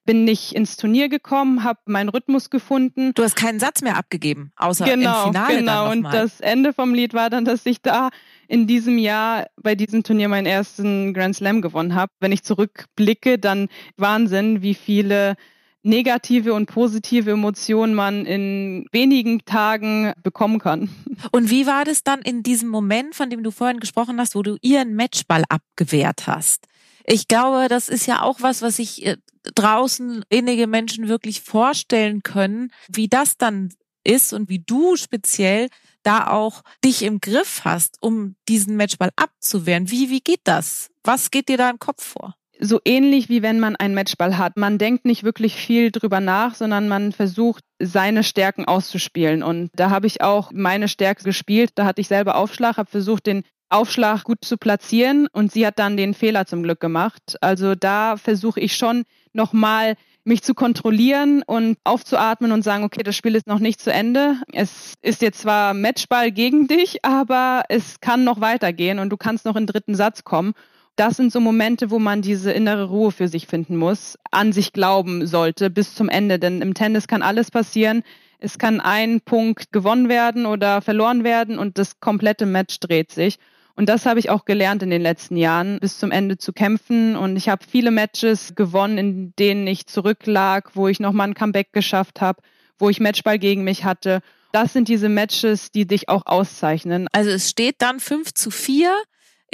bin 0.06 0.28
ich 0.28 0.54
ins 0.54 0.76
Turnier 0.76 1.08
gekommen, 1.08 1.64
habe 1.64 1.80
meinen 1.86 2.10
Rhythmus 2.10 2.50
gefunden. 2.50 3.12
Du 3.14 3.22
hast 3.22 3.36
keinen 3.36 3.58
Satz 3.58 3.80
mehr 3.80 3.96
abgegeben, 3.96 4.52
außer 4.56 4.84
genau, 4.84 5.26
im 5.26 5.32
Finale 5.32 5.58
Genau, 5.58 5.90
und 5.90 6.02
das 6.04 6.40
Ende 6.40 6.72
vom 6.72 6.94
Lied 6.94 7.14
war 7.14 7.30
dann, 7.30 7.44
dass 7.44 7.64
ich 7.64 7.80
da 7.80 8.10
in 8.46 8.66
diesem 8.66 8.98
Jahr 8.98 9.46
bei 9.56 9.74
diesem 9.74 10.02
Turnier 10.02 10.28
meinen 10.28 10.46
ersten 10.46 11.14
Grand 11.14 11.36
Slam 11.36 11.62
gewonnen 11.62 11.94
habe. 11.94 12.12
Wenn 12.20 12.32
ich 12.32 12.44
zurückblicke, 12.44 13.38
dann 13.38 13.68
Wahnsinn, 13.96 14.62
wie 14.62 14.74
viele 14.74 15.36
negative 15.84 16.54
und 16.54 16.66
positive 16.66 17.30
Emotionen 17.30 17.94
man 17.94 18.26
in 18.26 18.86
wenigen 18.90 19.44
Tagen 19.44 20.12
bekommen 20.22 20.58
kann. 20.58 20.88
Und 21.30 21.50
wie 21.50 21.66
war 21.66 21.84
das 21.84 22.02
dann 22.02 22.22
in 22.22 22.42
diesem 22.42 22.68
Moment, 22.68 23.14
von 23.14 23.30
dem 23.30 23.42
du 23.42 23.50
vorhin 23.50 23.80
gesprochen 23.80 24.18
hast, 24.18 24.34
wo 24.34 24.42
du 24.42 24.56
ihren 24.62 24.94
Matchball 24.94 25.44
abgewehrt 25.48 26.26
hast? 26.26 26.66
Ich 27.06 27.28
glaube, 27.28 27.68
das 27.68 27.88
ist 27.88 28.06
ja 28.06 28.22
auch 28.22 28.40
was, 28.40 28.62
was 28.62 28.76
sich 28.76 29.04
äh, 29.04 29.16
draußen 29.54 30.24
wenige 30.30 30.66
Menschen 30.66 31.08
wirklich 31.08 31.42
vorstellen 31.42 32.22
können, 32.22 32.72
wie 32.88 33.08
das 33.08 33.36
dann 33.36 33.68
ist 34.04 34.32
und 34.32 34.48
wie 34.48 34.60
du 34.60 34.96
speziell 34.96 35.68
da 36.02 36.28
auch 36.28 36.62
dich 36.84 37.02
im 37.02 37.20
Griff 37.20 37.62
hast, 37.64 37.96
um 38.00 38.36
diesen 38.48 38.76
Matchball 38.76 39.10
abzuwehren. 39.16 39.90
Wie, 39.90 40.10
wie 40.10 40.20
geht 40.20 40.42
das? 40.44 40.90
Was 41.02 41.30
geht 41.30 41.48
dir 41.48 41.56
da 41.58 41.70
im 41.70 41.78
Kopf 41.78 42.04
vor? 42.04 42.36
So 42.64 42.80
ähnlich 42.84 43.28
wie 43.28 43.42
wenn 43.42 43.60
man 43.60 43.76
einen 43.76 43.94
Matchball 43.94 44.38
hat. 44.38 44.56
Man 44.56 44.78
denkt 44.78 45.04
nicht 45.04 45.24
wirklich 45.24 45.54
viel 45.54 45.90
drüber 45.90 46.20
nach, 46.20 46.54
sondern 46.54 46.88
man 46.88 47.12
versucht, 47.12 47.64
seine 47.78 48.22
Stärken 48.24 48.64
auszuspielen. 48.64 49.42
Und 49.42 49.70
da 49.74 49.90
habe 49.90 50.06
ich 50.06 50.22
auch 50.22 50.50
meine 50.52 50.88
Stärke 50.88 51.24
gespielt. 51.24 51.72
Da 51.74 51.84
hatte 51.84 52.00
ich 52.00 52.08
selber 52.08 52.36
Aufschlag, 52.36 52.76
habe 52.76 52.90
versucht, 52.90 53.26
den 53.26 53.42
Aufschlag 53.68 54.24
gut 54.24 54.44
zu 54.44 54.56
platzieren 54.56 55.26
und 55.32 55.50
sie 55.50 55.66
hat 55.66 55.78
dann 55.78 55.96
den 55.96 56.14
Fehler 56.14 56.46
zum 56.46 56.62
Glück 56.62 56.80
gemacht. 56.80 57.36
Also 57.40 57.74
da 57.74 58.16
versuche 58.16 58.60
ich 58.60 58.76
schon 58.76 59.04
nochmal 59.32 59.96
mich 60.24 60.42
zu 60.42 60.54
kontrollieren 60.54 61.42
und 61.46 61.76
aufzuatmen 61.84 62.52
und 62.52 62.62
sagen, 62.62 62.84
okay, 62.84 63.02
das 63.02 63.16
Spiel 63.16 63.34
ist 63.34 63.46
noch 63.46 63.58
nicht 63.58 63.80
zu 63.80 63.92
Ende. 63.92 64.36
Es 64.52 64.94
ist 65.02 65.22
jetzt 65.22 65.40
zwar 65.40 65.74
Matchball 65.74 66.30
gegen 66.32 66.66
dich, 66.66 67.04
aber 67.04 67.64
es 67.68 68.00
kann 68.00 68.24
noch 68.24 68.40
weitergehen 68.40 68.98
und 68.98 69.10
du 69.10 69.16
kannst 69.16 69.44
noch 69.44 69.56
in 69.56 69.62
den 69.62 69.72
dritten 69.72 69.94
Satz 69.94 70.24
kommen. 70.24 70.54
Das 70.96 71.16
sind 71.16 71.32
so 71.32 71.40
Momente, 71.40 71.90
wo 71.90 71.98
man 71.98 72.22
diese 72.22 72.52
innere 72.52 72.84
Ruhe 72.84 73.10
für 73.10 73.26
sich 73.26 73.48
finden 73.48 73.76
muss, 73.76 74.16
an 74.30 74.52
sich 74.52 74.72
glauben 74.72 75.26
sollte 75.26 75.68
bis 75.68 75.94
zum 75.94 76.08
Ende. 76.08 76.38
Denn 76.38 76.62
im 76.62 76.74
Tennis 76.74 77.08
kann 77.08 77.22
alles 77.22 77.50
passieren. 77.50 78.04
Es 78.38 78.58
kann 78.58 78.80
ein 78.80 79.20
Punkt 79.20 79.72
gewonnen 79.72 80.08
werden 80.08 80.46
oder 80.46 80.82
verloren 80.82 81.24
werden 81.24 81.58
und 81.58 81.78
das 81.78 81.98
komplette 81.98 82.46
Match 82.46 82.78
dreht 82.78 83.10
sich. 83.10 83.38
Und 83.76 83.88
das 83.88 84.06
habe 84.06 84.20
ich 84.20 84.30
auch 84.30 84.44
gelernt 84.44 84.84
in 84.84 84.90
den 84.90 85.02
letzten 85.02 85.36
Jahren, 85.36 85.80
bis 85.80 85.98
zum 85.98 86.12
Ende 86.12 86.38
zu 86.38 86.52
kämpfen. 86.52 87.16
Und 87.16 87.36
ich 87.36 87.48
habe 87.48 87.64
viele 87.68 87.90
Matches 87.90 88.54
gewonnen, 88.54 88.98
in 88.98 89.32
denen 89.36 89.66
ich 89.66 89.86
zurücklag, 89.86 90.70
wo 90.74 90.86
ich 90.86 91.00
nochmal 91.00 91.28
ein 91.28 91.34
Comeback 91.34 91.72
geschafft 91.72 92.20
habe, 92.20 92.40
wo 92.78 92.88
ich 92.88 93.00
Matchball 93.00 93.40
gegen 93.40 93.64
mich 93.64 93.84
hatte. 93.84 94.20
Das 94.52 94.72
sind 94.72 94.86
diese 94.86 95.08
Matches, 95.08 95.72
die 95.72 95.86
dich 95.86 96.08
auch 96.08 96.26
auszeichnen. 96.26 97.08
Also 97.10 97.30
es 97.30 97.50
steht 97.50 97.82
dann 97.82 97.98
5 97.98 98.32
zu 98.34 98.52
4 98.52 98.94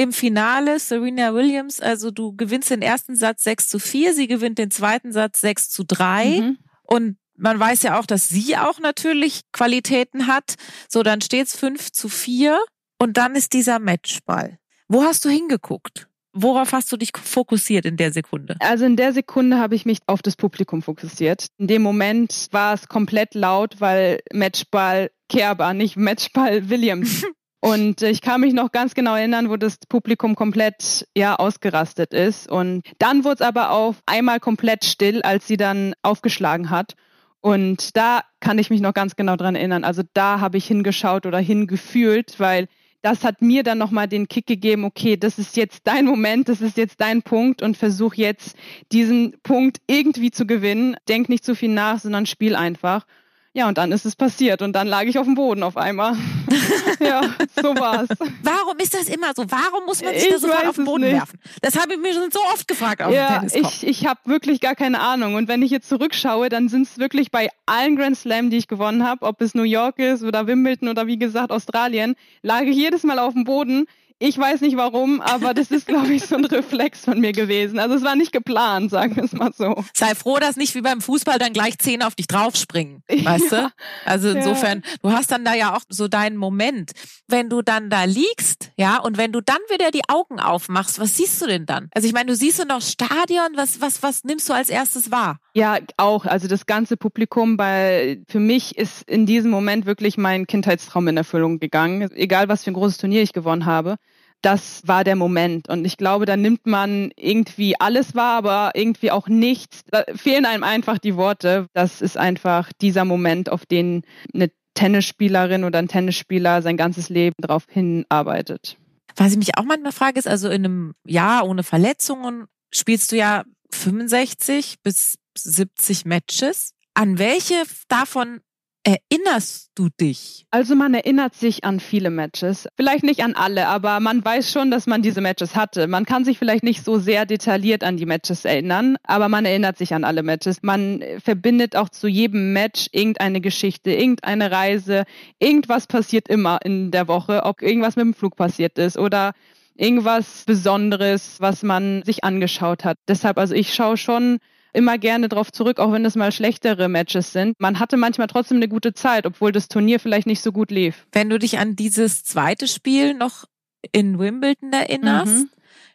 im 0.00 0.14
Finale. 0.14 0.78
Serena 0.78 1.34
Williams, 1.34 1.78
also 1.78 2.10
du 2.10 2.34
gewinnst 2.34 2.70
den 2.70 2.80
ersten 2.80 3.16
Satz 3.16 3.44
6 3.44 3.68
zu 3.68 3.78
4, 3.78 4.14
sie 4.14 4.28
gewinnt 4.28 4.56
den 4.56 4.70
zweiten 4.70 5.12
Satz 5.12 5.42
6 5.42 5.68
zu 5.68 5.84
3. 5.84 6.40
Mhm. 6.40 6.58
Und 6.84 7.16
man 7.36 7.60
weiß 7.60 7.82
ja 7.82 7.98
auch, 7.98 8.06
dass 8.06 8.28
sie 8.28 8.56
auch 8.56 8.78
natürlich 8.80 9.42
Qualitäten 9.52 10.26
hat. 10.26 10.54
So, 10.88 11.02
dann 11.02 11.20
steht's 11.20 11.54
5 11.54 11.92
zu 11.92 12.08
4. 12.08 12.58
Und 12.98 13.18
dann 13.18 13.34
ist 13.34 13.52
dieser 13.52 13.78
Matchball. 13.78 14.58
Wo 14.88 15.02
hast 15.02 15.26
du 15.26 15.28
hingeguckt? 15.28 16.08
Worauf 16.32 16.72
hast 16.72 16.90
du 16.92 16.96
dich 16.96 17.10
fokussiert 17.22 17.84
in 17.84 17.98
der 17.98 18.12
Sekunde? 18.12 18.56
Also 18.60 18.86
in 18.86 18.96
der 18.96 19.12
Sekunde 19.12 19.58
habe 19.58 19.74
ich 19.74 19.84
mich 19.84 19.98
auf 20.06 20.22
das 20.22 20.36
Publikum 20.36 20.80
fokussiert. 20.80 21.48
In 21.58 21.66
dem 21.66 21.82
Moment 21.82 22.48
war 22.52 22.72
es 22.72 22.88
komplett 22.88 23.34
laut, 23.34 23.80
weil 23.80 24.20
Matchball 24.32 25.10
Kerber, 25.28 25.74
nicht 25.74 25.96
Matchball 25.96 26.70
Williams. 26.70 27.26
Und 27.60 28.00
ich 28.00 28.22
kann 28.22 28.40
mich 28.40 28.54
noch 28.54 28.72
ganz 28.72 28.94
genau 28.94 29.14
erinnern, 29.14 29.50
wo 29.50 29.56
das 29.56 29.76
Publikum 29.88 30.34
komplett 30.34 31.06
ja 31.14 31.36
ausgerastet 31.36 32.14
ist. 32.14 32.50
Und 32.50 32.82
dann 32.98 33.24
wurde 33.24 33.34
es 33.34 33.40
aber 33.42 33.70
auf 33.70 33.96
einmal 34.06 34.40
komplett 34.40 34.84
still, 34.84 35.22
als 35.22 35.46
sie 35.46 35.58
dann 35.58 35.94
aufgeschlagen 36.02 36.70
hat. 36.70 36.94
Und 37.42 37.96
da 37.96 38.22
kann 38.40 38.58
ich 38.58 38.70
mich 38.70 38.80
noch 38.80 38.94
ganz 38.94 39.14
genau 39.14 39.36
dran 39.36 39.56
erinnern. 39.56 39.84
Also 39.84 40.02
da 40.14 40.40
habe 40.40 40.56
ich 40.56 40.66
hingeschaut 40.66 41.26
oder 41.26 41.38
hingefühlt, 41.38 42.40
weil 42.40 42.66
das 43.02 43.24
hat 43.24 43.40
mir 43.40 43.62
dann 43.62 43.78
nochmal 43.78 44.08
den 44.08 44.28
Kick 44.28 44.46
gegeben, 44.46 44.84
okay, 44.84 45.16
das 45.16 45.38
ist 45.38 45.56
jetzt 45.56 45.86
dein 45.86 46.04
Moment, 46.04 46.48
das 46.48 46.60
ist 46.60 46.76
jetzt 46.76 47.00
dein 47.00 47.22
Punkt 47.22 47.62
und 47.62 47.76
versuch 47.76 48.14
jetzt 48.14 48.56
diesen 48.92 49.36
Punkt 49.42 49.78
irgendwie 49.86 50.30
zu 50.30 50.46
gewinnen. 50.46 50.96
Denk 51.08 51.28
nicht 51.28 51.44
zu 51.44 51.54
viel 51.54 51.70
nach, 51.70 51.98
sondern 51.98 52.26
spiel 52.26 52.54
einfach. 52.54 53.06
Ja, 53.52 53.66
und 53.66 53.78
dann 53.78 53.90
ist 53.90 54.06
es 54.06 54.14
passiert 54.14 54.62
und 54.62 54.74
dann 54.74 54.86
lag 54.86 55.02
ich 55.02 55.18
auf 55.18 55.26
dem 55.26 55.34
Boden 55.34 55.64
auf 55.64 55.76
einmal. 55.76 56.16
ja, 57.00 57.22
so 57.60 57.74
war's. 57.74 58.08
Warum 58.44 58.78
ist 58.78 58.94
das 58.94 59.08
immer 59.08 59.32
so? 59.34 59.44
Warum 59.48 59.86
muss 59.86 60.04
man 60.04 60.14
sich 60.14 60.26
ich 60.26 60.30
da 60.30 60.38
sofort 60.38 60.66
auf 60.68 60.76
den 60.76 60.84
Boden 60.84 61.02
nicht. 61.02 61.14
werfen? 61.14 61.40
Das 61.60 61.76
habe 61.76 61.94
ich 61.94 61.98
mir 61.98 62.14
schon 62.14 62.30
so 62.30 62.38
oft 62.52 62.68
gefragt 62.68 63.02
auf 63.02 63.12
ja, 63.12 63.40
dem 63.40 63.50
Ich, 63.52 63.84
ich 63.84 64.06
habe 64.06 64.20
wirklich 64.24 64.60
gar 64.60 64.76
keine 64.76 65.00
Ahnung. 65.00 65.34
Und 65.34 65.48
wenn 65.48 65.62
ich 65.62 65.72
jetzt 65.72 65.88
zurückschaue, 65.88 66.48
dann 66.48 66.68
sind 66.68 66.82
es 66.82 66.98
wirklich 66.98 67.32
bei 67.32 67.48
allen 67.66 67.96
Grand 67.96 68.16
Slam, 68.16 68.50
die 68.50 68.56
ich 68.56 68.68
gewonnen 68.68 69.04
habe, 69.04 69.26
ob 69.26 69.40
es 69.40 69.52
New 69.54 69.64
York 69.64 69.98
ist 69.98 70.22
oder 70.22 70.46
Wimbledon 70.46 70.88
oder 70.88 71.08
wie 71.08 71.18
gesagt 71.18 71.50
Australien, 71.50 72.14
lag 72.42 72.62
ich 72.62 72.76
jedes 72.76 73.02
Mal 73.02 73.18
auf 73.18 73.34
dem 73.34 73.42
Boden 73.42 73.86
ich 74.22 74.36
weiß 74.36 74.60
nicht 74.60 74.76
warum, 74.76 75.22
aber 75.22 75.54
das 75.54 75.70
ist, 75.70 75.86
glaube 75.86 76.12
ich, 76.12 76.26
so 76.26 76.36
ein 76.36 76.44
Reflex 76.44 77.06
von 77.06 77.18
mir 77.20 77.32
gewesen. 77.32 77.78
Also 77.78 77.94
es 77.94 78.02
war 78.02 78.16
nicht 78.16 78.32
geplant, 78.32 78.90
sagen 78.90 79.16
wir 79.16 79.24
es 79.24 79.32
mal 79.32 79.50
so. 79.56 79.82
Sei 79.94 80.14
froh, 80.14 80.38
dass 80.38 80.56
nicht 80.56 80.74
wie 80.74 80.82
beim 80.82 81.00
Fußball 81.00 81.38
dann 81.38 81.54
gleich 81.54 81.78
zehn 81.78 82.02
auf 82.02 82.14
dich 82.14 82.26
draufspringen, 82.26 83.02
weißt 83.08 83.52
ja. 83.52 83.60
du? 83.62 83.72
Also 84.04 84.28
insofern, 84.28 84.82
ja. 84.84 84.94
du 85.02 85.12
hast 85.12 85.32
dann 85.32 85.42
da 85.42 85.54
ja 85.54 85.74
auch 85.74 85.80
so 85.88 86.06
deinen 86.06 86.36
Moment. 86.36 86.92
Wenn 87.28 87.48
du 87.48 87.62
dann 87.62 87.88
da 87.88 88.04
liegst, 88.04 88.72
ja, 88.76 88.98
und 88.98 89.16
wenn 89.16 89.32
du 89.32 89.40
dann 89.40 89.56
wieder 89.70 89.90
die 89.90 90.02
Augen 90.08 90.38
aufmachst, 90.38 91.00
was 91.00 91.16
siehst 91.16 91.40
du 91.40 91.46
denn 91.46 91.64
dann? 91.64 91.88
Also 91.94 92.06
ich 92.06 92.12
meine, 92.12 92.26
du 92.26 92.36
siehst 92.36 92.58
du 92.58 92.66
noch 92.66 92.82
Stadion, 92.82 93.52
was, 93.54 93.80
was, 93.80 94.02
was 94.02 94.24
nimmst 94.24 94.50
du 94.50 94.52
als 94.52 94.68
erstes 94.68 95.10
wahr? 95.10 95.38
Ja, 95.54 95.78
auch. 95.96 96.26
Also 96.26 96.46
das 96.46 96.66
ganze 96.66 96.98
Publikum, 96.98 97.56
weil 97.56 98.22
für 98.28 98.38
mich 98.38 98.76
ist 98.76 99.08
in 99.08 99.24
diesem 99.24 99.50
Moment 99.50 99.86
wirklich 99.86 100.18
mein 100.18 100.46
Kindheitstraum 100.46 101.08
in 101.08 101.16
Erfüllung 101.16 101.58
gegangen. 101.58 102.10
Egal, 102.12 102.48
was 102.48 102.64
für 102.64 102.70
ein 102.70 102.74
großes 102.74 102.98
Turnier 102.98 103.22
ich 103.22 103.32
gewonnen 103.32 103.64
habe 103.64 103.96
das 104.42 104.82
war 104.86 105.04
der 105.04 105.16
Moment. 105.16 105.68
Und 105.68 105.84
ich 105.84 105.96
glaube, 105.96 106.26
da 106.26 106.36
nimmt 106.36 106.66
man 106.66 107.10
irgendwie 107.16 107.78
alles 107.78 108.14
wahr, 108.14 108.38
aber 108.38 108.70
irgendwie 108.74 109.10
auch 109.10 109.28
nichts. 109.28 109.82
Da 109.90 110.04
fehlen 110.14 110.46
einem 110.46 110.64
einfach 110.64 110.98
die 110.98 111.16
Worte. 111.16 111.66
Das 111.72 112.00
ist 112.00 112.16
einfach 112.16 112.72
dieser 112.80 113.04
Moment, 113.04 113.50
auf 113.50 113.66
den 113.66 114.02
eine 114.34 114.50
Tennisspielerin 114.74 115.64
oder 115.64 115.78
ein 115.78 115.88
Tennisspieler 115.88 116.62
sein 116.62 116.76
ganzes 116.76 117.08
Leben 117.08 117.34
darauf 117.38 117.64
hinarbeitet. 117.68 118.76
Was 119.16 119.32
ich 119.32 119.38
mich 119.38 119.58
auch 119.58 119.64
manchmal 119.64 119.92
frage, 119.92 120.18
ist 120.18 120.28
also 120.28 120.48
in 120.48 120.64
einem 120.64 120.94
Jahr 121.06 121.46
ohne 121.46 121.62
Verletzungen 121.62 122.46
spielst 122.72 123.12
du 123.12 123.16
ja 123.16 123.44
65 123.72 124.76
bis 124.82 125.18
70 125.36 126.04
Matches. 126.06 126.72
An 126.94 127.18
welche 127.18 127.62
davon 127.88 128.40
erinnerst 128.82 129.70
du 129.74 129.88
dich? 130.00 130.46
Also 130.50 130.74
man 130.74 130.94
erinnert 130.94 131.34
sich 131.34 131.64
an 131.64 131.80
viele 131.80 132.10
Matches. 132.10 132.66
Vielleicht 132.76 133.04
nicht 133.04 133.22
an 133.22 133.34
alle, 133.34 133.66
aber 133.66 134.00
man 134.00 134.24
weiß 134.24 134.50
schon, 134.50 134.70
dass 134.70 134.86
man 134.86 135.02
diese 135.02 135.20
Matches 135.20 135.54
hatte. 135.54 135.86
Man 135.86 136.06
kann 136.06 136.24
sich 136.24 136.38
vielleicht 136.38 136.64
nicht 136.64 136.84
so 136.84 136.98
sehr 136.98 137.26
detailliert 137.26 137.84
an 137.84 137.96
die 137.96 138.06
Matches 138.06 138.44
erinnern, 138.44 138.96
aber 139.02 139.28
man 139.28 139.44
erinnert 139.44 139.76
sich 139.76 139.92
an 139.92 140.04
alle 140.04 140.22
Matches. 140.22 140.62
Man 140.62 141.04
verbindet 141.22 141.76
auch 141.76 141.90
zu 141.90 142.08
jedem 142.08 142.52
Match 142.52 142.88
irgendeine 142.92 143.40
Geschichte, 143.40 143.92
irgendeine 143.92 144.50
Reise. 144.50 145.04
Irgendwas 145.38 145.86
passiert 145.86 146.28
immer 146.28 146.58
in 146.64 146.90
der 146.90 147.06
Woche, 147.06 147.42
ob 147.44 147.62
irgendwas 147.62 147.96
mit 147.96 148.06
dem 148.06 148.14
Flug 148.14 148.36
passiert 148.36 148.78
ist 148.78 148.96
oder 148.96 149.32
irgendwas 149.76 150.44
Besonderes, 150.46 151.36
was 151.38 151.62
man 151.62 152.02
sich 152.04 152.24
angeschaut 152.24 152.84
hat. 152.84 152.98
Deshalb, 153.08 153.38
also 153.38 153.54
ich 153.54 153.74
schaue 153.74 153.96
schon 153.96 154.38
immer 154.72 154.98
gerne 154.98 155.28
darauf 155.28 155.52
zurück, 155.52 155.78
auch 155.78 155.92
wenn 155.92 156.04
es 156.04 156.16
mal 156.16 156.32
schlechtere 156.32 156.88
Matches 156.88 157.32
sind. 157.32 157.58
Man 157.58 157.78
hatte 157.78 157.96
manchmal 157.96 158.26
trotzdem 158.26 158.58
eine 158.58 158.68
gute 158.68 158.94
Zeit, 158.94 159.26
obwohl 159.26 159.52
das 159.52 159.68
Turnier 159.68 160.00
vielleicht 160.00 160.26
nicht 160.26 160.42
so 160.42 160.52
gut 160.52 160.70
lief. 160.70 161.06
Wenn 161.12 161.30
du 161.30 161.38
dich 161.38 161.58
an 161.58 161.76
dieses 161.76 162.24
zweite 162.24 162.68
Spiel 162.68 163.14
noch 163.14 163.44
in 163.92 164.18
Wimbledon 164.18 164.72
erinnerst, 164.72 165.32
mhm. 165.32 165.50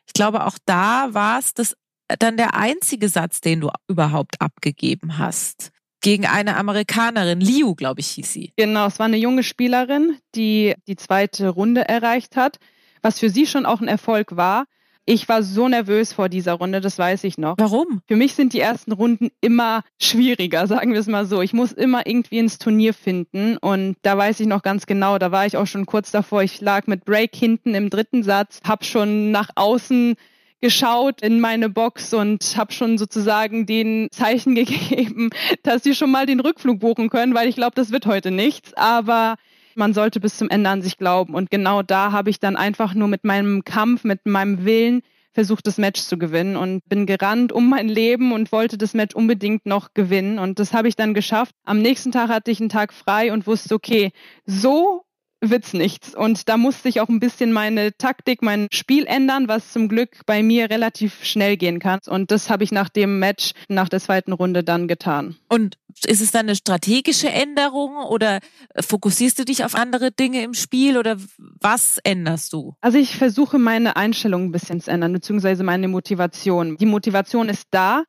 ich 0.06 0.14
glaube, 0.14 0.46
auch 0.46 0.58
da 0.66 1.14
war 1.14 1.40
es 1.40 1.54
das 1.54 1.76
dann 2.20 2.38
der 2.38 2.54
einzige 2.54 3.10
Satz, 3.10 3.42
den 3.42 3.62
du 3.62 3.70
überhaupt 3.88 4.42
abgegeben 4.42 5.18
hast. 5.18 5.72
Gegen 6.02 6.28
eine 6.28 6.56
Amerikanerin, 6.58 7.42
Liu, 7.42 7.74
glaube 7.74 8.02
ich, 8.02 8.08
hieß 8.10 8.32
sie. 8.32 8.54
Genau, 8.58 8.86
es 8.86 9.00
war 9.00 9.08
eine 9.08 9.18
junge 9.18 9.42
Spielerin, 9.42 10.20
die 10.36 10.76
die 10.88 10.98
zweite 10.98 11.50
Runde 11.50 11.88
erreicht 11.88 12.36
hat, 12.36 12.60
was 13.02 13.20
für 13.20 13.30
sie 13.30 13.48
schon 13.48 13.66
auch 13.66 13.82
ein 13.82 13.88
Erfolg 13.88 14.36
war. 14.36 14.66
Ich 15.08 15.30
war 15.30 15.44
so 15.44 15.68
nervös 15.68 16.14
vor 16.14 16.30
dieser 16.30 16.54
Runde, 16.54 16.82
das 16.82 16.98
weiß 16.98 17.26
ich 17.26 17.38
noch. 17.38 17.56
Warum? 17.60 18.02
Für 18.08 18.16
mich 18.16 18.34
sind 18.34 18.54
die 18.54 18.60
ersten 18.60 18.92
Runden 18.92 19.30
immer 19.40 19.84
schwieriger, 20.02 20.66
sagen 20.68 20.94
wir 20.94 21.00
es 21.00 21.08
mal 21.08 21.28
so. 21.28 21.42
Ich 21.42 21.54
muss 21.54 21.72
immer 21.72 22.08
irgendwie 22.08 22.40
ins 22.40 22.58
Turnier 22.58 22.94
finden 22.94 23.58
und 23.58 23.98
da 24.02 24.18
weiß 24.18 24.40
ich 24.40 24.48
noch 24.48 24.64
ganz 24.64 24.88
genau, 24.88 25.20
da 25.20 25.32
war 25.32 25.46
ich 25.46 25.58
auch 25.58 25.68
schon 25.68 25.86
kurz 25.86 26.10
davor. 26.10 26.42
Ich 26.42 26.60
lag 26.60 26.88
mit 26.88 27.06
Break 27.06 27.36
hinten 27.36 27.76
im 27.76 27.92
dritten 27.92 28.24
Satz, 28.24 28.62
hab 28.68 28.84
schon 28.84 29.30
nach 29.30 29.50
außen 29.56 30.16
geschaut 30.60 31.22
in 31.22 31.40
meine 31.40 31.70
Box 31.70 32.12
und 32.16 32.58
habe 32.58 32.74
schon 32.74 32.98
sozusagen 32.98 33.68
den 33.68 34.08
Zeichen 34.12 34.56
gegeben, 34.56 35.30
dass 35.62 35.84
sie 35.84 35.94
schon 35.94 36.10
mal 36.10 36.26
den 36.26 36.40
Rückflug 36.40 36.80
buchen 36.80 37.10
können, 37.10 37.36
weil 37.36 37.48
ich 37.48 37.56
glaube, 37.56 37.76
das 37.76 37.92
wird 37.92 38.08
heute 38.08 38.32
nichts. 38.32 38.74
Aber 38.74 39.36
man 39.76 39.94
sollte 39.94 40.20
bis 40.20 40.38
zum 40.38 40.50
Ende 40.50 40.70
an 40.70 40.82
sich 40.82 40.98
glauben. 40.98 41.34
Und 41.34 41.52
genau 41.52 41.82
da 41.82 42.12
habe 42.12 42.30
ich 42.30 42.40
dann 42.40 42.56
einfach 42.56 42.94
nur 42.94 43.08
mit 43.08 43.24
meinem 43.24 43.64
Kampf, 43.64 44.04
mit 44.04 44.26
meinem 44.26 44.66
Willen 44.66 45.02
versucht, 45.34 45.68
das 45.68 45.78
Match 45.78 46.02
zu 46.02 46.18
gewinnen 46.18 46.56
und 46.56 46.88
bin 46.88 47.06
gerannt 47.06 47.52
um 47.52 47.70
mein 47.70 47.90
Leben 47.90 48.32
und 48.32 48.52
wollte 48.52 48.78
das 48.78 48.94
Match 48.94 49.14
unbedingt 49.14 49.66
noch 49.66 49.94
gewinnen. 49.94 50.40
Und 50.40 50.60
das 50.60 50.74
habe 50.74 50.88
ich 50.88 50.96
dann 50.96 51.14
geschafft. 51.14 51.54
Am 51.66 51.82
nächsten 51.82 52.12
Tag 52.12 52.30
hatte 52.30 52.52
ich 52.52 52.60
einen 52.60 52.70
Tag 52.70 52.94
frei 52.94 53.34
und 53.34 53.46
wusste, 53.46 53.76
okay, 53.76 54.12
so 54.46 55.05
wird's 55.50 55.74
nichts. 55.74 56.16
Und 56.16 56.50
da 56.50 56.58
musste 56.58 56.90
ich 56.90 57.02
auch 57.02 57.10
ein 57.10 57.20
bisschen 57.20 57.52
meine 57.52 57.98
Taktik, 57.98 58.42
mein 58.42 58.68
Spiel 58.72 59.06
ändern, 59.06 59.48
was 59.48 59.72
zum 59.72 59.90
Glück 59.90 60.22
bei 60.26 60.44
mir 60.44 60.70
relativ 60.70 61.24
schnell 61.24 61.58
gehen 61.58 61.80
kann. 61.80 62.00
Und 62.08 62.32
das 62.32 62.50
habe 62.50 62.64
ich 62.64 62.72
nach 62.72 62.90
dem 62.90 63.20
Match, 63.20 63.52
nach 63.68 63.90
der 63.90 64.00
zweiten 64.00 64.34
Runde 64.34 64.64
dann 64.64 64.88
getan. 64.88 65.36
Und 65.50 65.78
ist 66.06 66.22
es 66.22 66.32
dann 66.32 66.48
eine 66.48 66.56
strategische 66.56 67.30
Änderung 67.30 67.96
oder 67.96 68.40
fokussierst 68.80 69.40
du 69.40 69.46
dich 69.46 69.64
auf 69.64 69.76
andere 69.76 70.12
Dinge 70.12 70.44
im 70.44 70.54
Spiel 70.54 70.98
oder 70.98 71.18
was 71.38 72.00
änderst 72.04 72.52
du? 72.54 72.76
Also 72.82 72.98
ich 72.98 73.16
versuche 73.16 73.58
meine 73.58 73.96
Einstellung 73.96 74.46
ein 74.46 74.52
bisschen 74.52 74.82
zu 74.82 74.92
ändern, 74.92 75.14
beziehungsweise 75.14 75.64
meine 75.64 75.88
Motivation. 75.88 76.78
Die 76.78 76.86
Motivation 76.86 77.48
ist 77.50 77.68
da, 77.72 78.04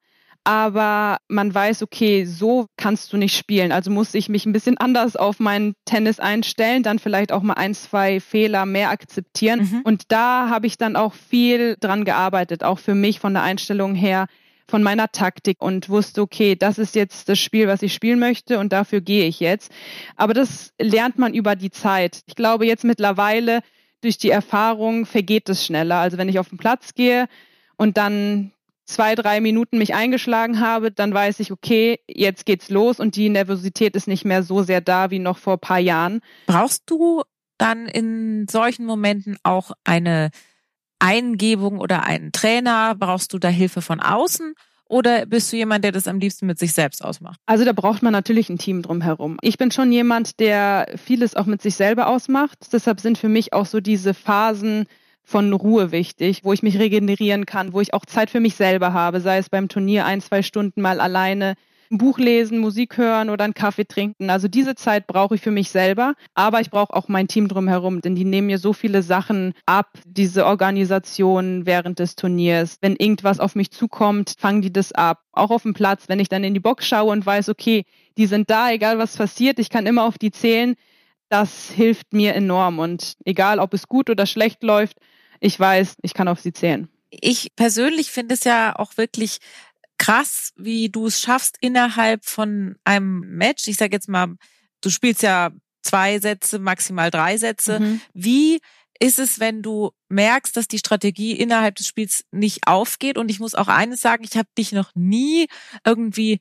aber 0.46 1.16
man 1.26 1.52
weiß, 1.52 1.82
okay, 1.82 2.24
so 2.24 2.66
kannst 2.76 3.12
du 3.12 3.16
nicht 3.16 3.36
spielen. 3.36 3.72
Also 3.72 3.90
muss 3.90 4.14
ich 4.14 4.28
mich 4.28 4.46
ein 4.46 4.52
bisschen 4.52 4.78
anders 4.78 5.16
auf 5.16 5.40
meinen 5.40 5.74
Tennis 5.86 6.20
einstellen, 6.20 6.84
dann 6.84 7.00
vielleicht 7.00 7.32
auch 7.32 7.42
mal 7.42 7.54
ein, 7.54 7.74
zwei 7.74 8.20
Fehler 8.20 8.64
mehr 8.64 8.90
akzeptieren. 8.90 9.68
Mhm. 9.68 9.80
Und 9.82 10.12
da 10.12 10.48
habe 10.48 10.68
ich 10.68 10.78
dann 10.78 10.94
auch 10.94 11.14
viel 11.14 11.76
dran 11.80 12.04
gearbeitet, 12.04 12.62
auch 12.62 12.78
für 12.78 12.94
mich 12.94 13.18
von 13.18 13.34
der 13.34 13.42
Einstellung 13.42 13.96
her, 13.96 14.28
von 14.68 14.84
meiner 14.84 15.10
Taktik 15.10 15.56
und 15.60 15.88
wusste, 15.88 16.22
okay, 16.22 16.54
das 16.54 16.78
ist 16.78 16.94
jetzt 16.94 17.28
das 17.28 17.40
Spiel, 17.40 17.66
was 17.66 17.82
ich 17.82 17.92
spielen 17.92 18.20
möchte 18.20 18.60
und 18.60 18.72
dafür 18.72 19.00
gehe 19.00 19.26
ich 19.26 19.40
jetzt. 19.40 19.72
Aber 20.14 20.32
das 20.32 20.72
lernt 20.80 21.18
man 21.18 21.34
über 21.34 21.56
die 21.56 21.72
Zeit. 21.72 22.20
Ich 22.26 22.36
glaube, 22.36 22.66
jetzt 22.66 22.84
mittlerweile 22.84 23.62
durch 24.00 24.16
die 24.16 24.30
Erfahrung 24.30 25.06
vergeht 25.06 25.48
es 25.48 25.66
schneller. 25.66 25.96
Also 25.96 26.18
wenn 26.18 26.28
ich 26.28 26.38
auf 26.38 26.50
den 26.50 26.58
Platz 26.58 26.94
gehe 26.94 27.26
und 27.76 27.96
dann 27.96 28.52
zwei, 28.86 29.14
drei 29.14 29.40
Minuten 29.40 29.78
mich 29.78 29.94
eingeschlagen 29.94 30.60
habe, 30.60 30.90
dann 30.90 31.12
weiß 31.12 31.40
ich, 31.40 31.52
okay, 31.52 32.00
jetzt 32.08 32.46
geht's 32.46 32.70
los 32.70 33.00
und 33.00 33.16
die 33.16 33.28
Nervosität 33.28 33.96
ist 33.96 34.08
nicht 34.08 34.24
mehr 34.24 34.42
so 34.42 34.62
sehr 34.62 34.80
da 34.80 35.10
wie 35.10 35.18
noch 35.18 35.38
vor 35.38 35.54
ein 35.54 35.60
paar 35.60 35.78
Jahren. 35.78 36.20
Brauchst 36.46 36.84
du 36.86 37.22
dann 37.58 37.86
in 37.86 38.46
solchen 38.48 38.86
Momenten 38.86 39.38
auch 39.42 39.72
eine 39.84 40.30
Eingebung 40.98 41.78
oder 41.78 42.04
einen 42.04 42.32
Trainer? 42.32 42.94
Brauchst 42.94 43.32
du 43.32 43.38
da 43.38 43.48
Hilfe 43.48 43.82
von 43.82 44.00
außen? 44.00 44.54
Oder 44.88 45.26
bist 45.26 45.52
du 45.52 45.56
jemand, 45.56 45.84
der 45.84 45.90
das 45.90 46.06
am 46.06 46.20
liebsten 46.20 46.46
mit 46.46 46.60
sich 46.60 46.72
selbst 46.72 47.04
ausmacht? 47.04 47.40
Also 47.46 47.64
da 47.64 47.72
braucht 47.72 48.02
man 48.02 48.12
natürlich 48.12 48.48
ein 48.48 48.58
Team 48.58 48.82
drumherum. 48.82 49.36
Ich 49.42 49.58
bin 49.58 49.72
schon 49.72 49.90
jemand, 49.90 50.38
der 50.38 50.86
vieles 50.96 51.34
auch 51.34 51.46
mit 51.46 51.60
sich 51.60 51.74
selber 51.74 52.06
ausmacht. 52.06 52.58
Deshalb 52.72 53.00
sind 53.00 53.18
für 53.18 53.28
mich 53.28 53.52
auch 53.52 53.66
so 53.66 53.80
diese 53.80 54.14
Phasen, 54.14 54.86
von 55.26 55.52
Ruhe 55.52 55.90
wichtig, 55.90 56.44
wo 56.44 56.52
ich 56.52 56.62
mich 56.62 56.78
regenerieren 56.78 57.46
kann, 57.46 57.72
wo 57.72 57.80
ich 57.80 57.92
auch 57.92 58.06
Zeit 58.06 58.30
für 58.30 58.40
mich 58.40 58.54
selber 58.54 58.92
habe, 58.92 59.20
sei 59.20 59.38
es 59.38 59.50
beim 59.50 59.68
Turnier 59.68 60.06
ein, 60.06 60.20
zwei 60.20 60.42
Stunden 60.42 60.80
mal 60.80 61.00
alleine 61.00 61.56
ein 61.90 61.98
Buch 61.98 62.18
lesen, 62.18 62.58
Musik 62.58 62.96
hören 62.96 63.30
oder 63.30 63.44
einen 63.44 63.54
Kaffee 63.54 63.86
trinken. 63.86 64.30
Also 64.30 64.48
diese 64.48 64.74
Zeit 64.74 65.06
brauche 65.06 65.34
ich 65.34 65.40
für 65.40 65.50
mich 65.50 65.70
selber, 65.70 66.14
aber 66.34 66.60
ich 66.60 66.70
brauche 66.70 66.94
auch 66.94 67.08
mein 67.08 67.28
Team 67.28 67.48
drumherum, 67.48 68.00
denn 68.00 68.14
die 68.14 68.24
nehmen 68.24 68.46
mir 68.46 68.58
so 68.58 68.72
viele 68.72 69.02
Sachen 69.02 69.52
ab, 69.66 69.90
diese 70.04 70.46
Organisation 70.46 71.66
während 71.66 71.98
des 71.98 72.16
Turniers. 72.16 72.78
Wenn 72.80 72.96
irgendwas 72.96 73.40
auf 73.40 73.54
mich 73.54 73.70
zukommt, 73.70 74.34
fangen 74.38 74.62
die 74.62 74.72
das 74.72 74.92
ab. 74.92 75.22
Auch 75.32 75.50
auf 75.50 75.62
dem 75.62 75.74
Platz, 75.74 76.08
wenn 76.08 76.20
ich 76.20 76.28
dann 76.28 76.44
in 76.44 76.54
die 76.54 76.60
Box 76.60 76.86
schaue 76.86 77.12
und 77.12 77.26
weiß, 77.26 77.48
okay, 77.48 77.84
die 78.16 78.26
sind 78.26 78.50
da, 78.50 78.70
egal 78.70 78.98
was 78.98 79.16
passiert, 79.16 79.58
ich 79.58 79.70
kann 79.70 79.86
immer 79.86 80.04
auf 80.04 80.18
die 80.18 80.30
zählen. 80.30 80.74
Das 81.28 81.70
hilft 81.70 82.12
mir 82.12 82.34
enorm 82.34 82.78
und 82.78 83.16
egal, 83.24 83.58
ob 83.58 83.74
es 83.74 83.88
gut 83.88 84.10
oder 84.10 84.26
schlecht 84.26 84.62
läuft, 84.62 84.98
ich 85.40 85.58
weiß, 85.58 85.96
ich 86.02 86.14
kann 86.14 86.28
auf 86.28 86.40
sie 86.40 86.52
zählen. 86.52 86.88
Ich 87.10 87.48
persönlich 87.56 88.10
finde 88.10 88.34
es 88.34 88.44
ja 88.44 88.76
auch 88.76 88.96
wirklich 88.96 89.38
krass, 89.98 90.52
wie 90.56 90.88
du 90.88 91.06
es 91.06 91.20
schaffst 91.20 91.56
innerhalb 91.60 92.24
von 92.24 92.76
einem 92.84 93.20
Match. 93.20 93.66
Ich 93.68 93.76
sage 93.76 93.96
jetzt 93.96 94.08
mal, 94.08 94.34
du 94.80 94.90
spielst 94.90 95.22
ja 95.22 95.50
zwei 95.82 96.18
Sätze, 96.18 96.58
maximal 96.58 97.10
drei 97.10 97.36
Sätze. 97.36 97.80
Mhm. 97.80 98.00
Wie 98.12 98.60
ist 98.98 99.18
es, 99.18 99.40
wenn 99.40 99.62
du 99.62 99.90
merkst, 100.08 100.56
dass 100.56 100.68
die 100.68 100.78
Strategie 100.78 101.32
innerhalb 101.32 101.76
des 101.76 101.86
Spiels 101.86 102.24
nicht 102.30 102.66
aufgeht? 102.66 103.18
Und 103.18 103.30
ich 103.30 103.40
muss 103.40 103.54
auch 103.54 103.68
eines 103.68 104.00
sagen, 104.00 104.24
ich 104.24 104.36
habe 104.36 104.48
dich 104.56 104.72
noch 104.72 104.90
nie 104.94 105.46
irgendwie 105.84 106.40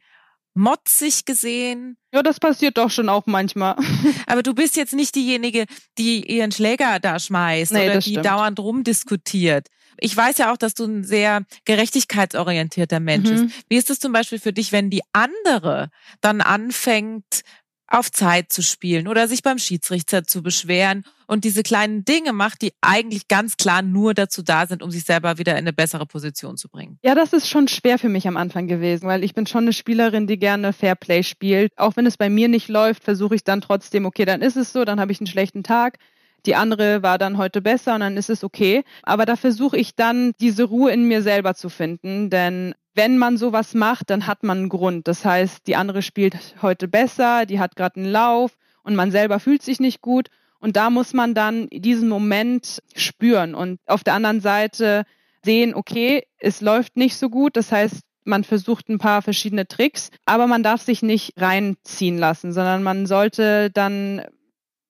motzig 0.56 1.26
gesehen. 1.26 1.98
Ja, 2.14 2.24
das 2.24 2.40
passiert 2.40 2.78
doch 2.78 2.90
schon 2.90 3.10
auch 3.10 3.26
manchmal. 3.28 3.76
Aber 4.28 4.42
du 4.42 4.56
bist 4.56 4.76
jetzt 4.76 4.94
nicht 4.94 5.16
diejenige, 5.16 5.66
die 5.98 6.26
ihren 6.26 6.52
Schläger 6.52 7.00
da 7.00 7.20
schmeißt 7.20 7.74
nee, 7.74 7.86
oder 7.90 8.00
die 8.00 8.12
stimmt. 8.12 8.26
dauernd 8.26 8.60
rumdiskutiert. 8.60 9.68
Ich 10.00 10.16
weiß 10.16 10.40
ja 10.40 10.52
auch, 10.52 10.58
dass 10.58 10.74
du 10.74 10.86
ein 10.86 11.04
sehr 11.04 11.44
gerechtigkeitsorientierter 11.66 13.00
Mensch 13.00 13.30
mhm. 13.30 13.48
bist. 13.48 13.66
Wie 13.70 13.78
ist 13.78 13.90
es 13.90 14.00
zum 14.00 14.12
Beispiel 14.12 14.40
für 14.40 14.54
dich, 14.54 14.72
wenn 14.72 14.90
die 14.90 15.04
andere 15.14 15.90
dann 16.22 16.42
anfängt, 16.42 17.44
auf 17.88 18.12
Zeit 18.12 18.52
zu 18.52 18.62
spielen 18.62 19.08
oder 19.08 19.28
sich 19.28 19.44
beim 19.44 19.60
Schiedsrichter 19.60 20.24
zu 20.24 20.42
beschweren 20.42 21.04
und 21.28 21.44
diese 21.44 21.64
kleinen 21.64 22.04
Dinge 22.06 22.34
macht, 22.34 22.62
die 22.62 22.74
eigentlich 22.82 23.28
ganz 23.28 23.58
klar 23.58 23.82
nur 23.82 24.14
dazu 24.14 24.42
da 24.42 24.66
sind, 24.68 24.82
um 24.82 24.92
sich 24.92 25.04
selber 25.04 25.38
wieder 25.38 25.54
in 25.54 25.60
eine 25.60 25.74
bessere 25.74 26.06
Position 26.06 26.58
zu 26.58 26.70
bringen. 26.70 27.00
Ja, 27.04 27.16
das 27.16 27.34
ist 27.34 27.48
schon 27.50 27.68
schwer 27.68 28.00
für 28.00 28.10
mich 28.10 28.28
am 28.28 28.38
Anfang 28.38 28.68
gewesen, 28.68 29.08
weil 29.08 29.24
ich 29.24 29.34
bin 29.34 29.48
schon 29.48 29.66
eine 29.66 29.74
Spielerin, 29.74 30.28
die 30.28 30.40
gerne 30.40 30.74
Fairplay 30.74 31.24
spielt. 31.24 31.72
Auch 31.78 31.96
wenn 31.96 32.06
es 32.06 32.18
bei 32.18 32.30
mir 32.30 32.48
nicht 32.48 32.68
läuft, 32.68 33.04
versuche 33.04 33.36
ich 33.36 33.44
dann 33.44 33.62
trotzdem, 33.62 34.06
okay, 34.06 34.26
dann 34.26 34.42
ist 34.42 34.58
es 34.58 34.74
so, 34.74 34.86
dann 34.86 35.00
habe 35.00 35.12
ich 35.12 35.20
einen 35.20 35.28
schlechten 35.28 35.64
Tag. 35.64 35.98
Die 36.46 36.56
andere 36.56 37.02
war 37.02 37.18
dann 37.18 37.38
heute 37.38 37.62
besser 37.62 37.96
und 37.96 38.02
dann 38.02 38.18
ist 38.18 38.30
es 38.30 38.44
okay. 38.44 38.84
Aber 39.04 39.26
da 39.26 39.36
versuche 39.36 39.78
ich 39.78 39.96
dann, 39.96 40.34
diese 40.40 40.64
Ruhe 40.64 40.92
in 40.92 41.06
mir 41.06 41.24
selber 41.24 41.56
zu 41.56 41.70
finden, 41.70 42.30
denn 42.30 42.76
wenn 42.96 43.18
man 43.18 43.38
sowas 43.38 43.74
macht, 43.74 44.10
dann 44.10 44.26
hat 44.26 44.44
man 44.44 44.58
einen 44.58 44.70
Grund. 44.70 45.08
Das 45.08 45.26
heißt, 45.26 45.68
die 45.68 45.76
andere 45.76 46.02
spielt 46.02 46.38
heute 46.62 46.88
besser, 46.88 47.46
die 47.46 47.60
hat 47.60 47.76
gerade 47.76 47.98
einen 47.98 48.12
Lauf 48.12 48.58
und 48.84 48.96
man 48.96 49.12
selber 49.12 49.40
fühlt 49.40 49.62
sich 49.62 49.80
nicht 49.80 50.02
gut. 50.02 50.30
Und 50.60 50.78
da 50.78 50.90
muss 50.90 51.14
man 51.14 51.34
dann 51.34 51.68
diesen 51.70 52.10
Moment 52.10 52.82
spüren 52.96 53.54
und 53.54 53.80
auf 53.86 54.04
der 54.04 54.14
anderen 54.14 54.42
Seite 54.42 55.04
sehen, 55.44 55.76
okay, 55.76 56.24
es 56.40 56.62
läuft 56.62 56.98
nicht 56.98 57.18
so 57.18 57.30
gut. 57.30 57.56
Das 57.58 57.72
heißt, 57.72 58.02
man 58.24 58.44
versucht 58.44 58.90
ein 58.90 58.98
paar 58.98 59.22
verschiedene 59.22 59.68
Tricks, 59.68 60.10
aber 60.26 60.48
man 60.48 60.64
darf 60.64 60.82
sich 60.82 61.04
nicht 61.04 61.34
reinziehen 61.38 62.18
lassen, 62.18 62.52
sondern 62.52 62.82
man 62.82 63.06
sollte 63.06 63.70
dann 63.70 64.24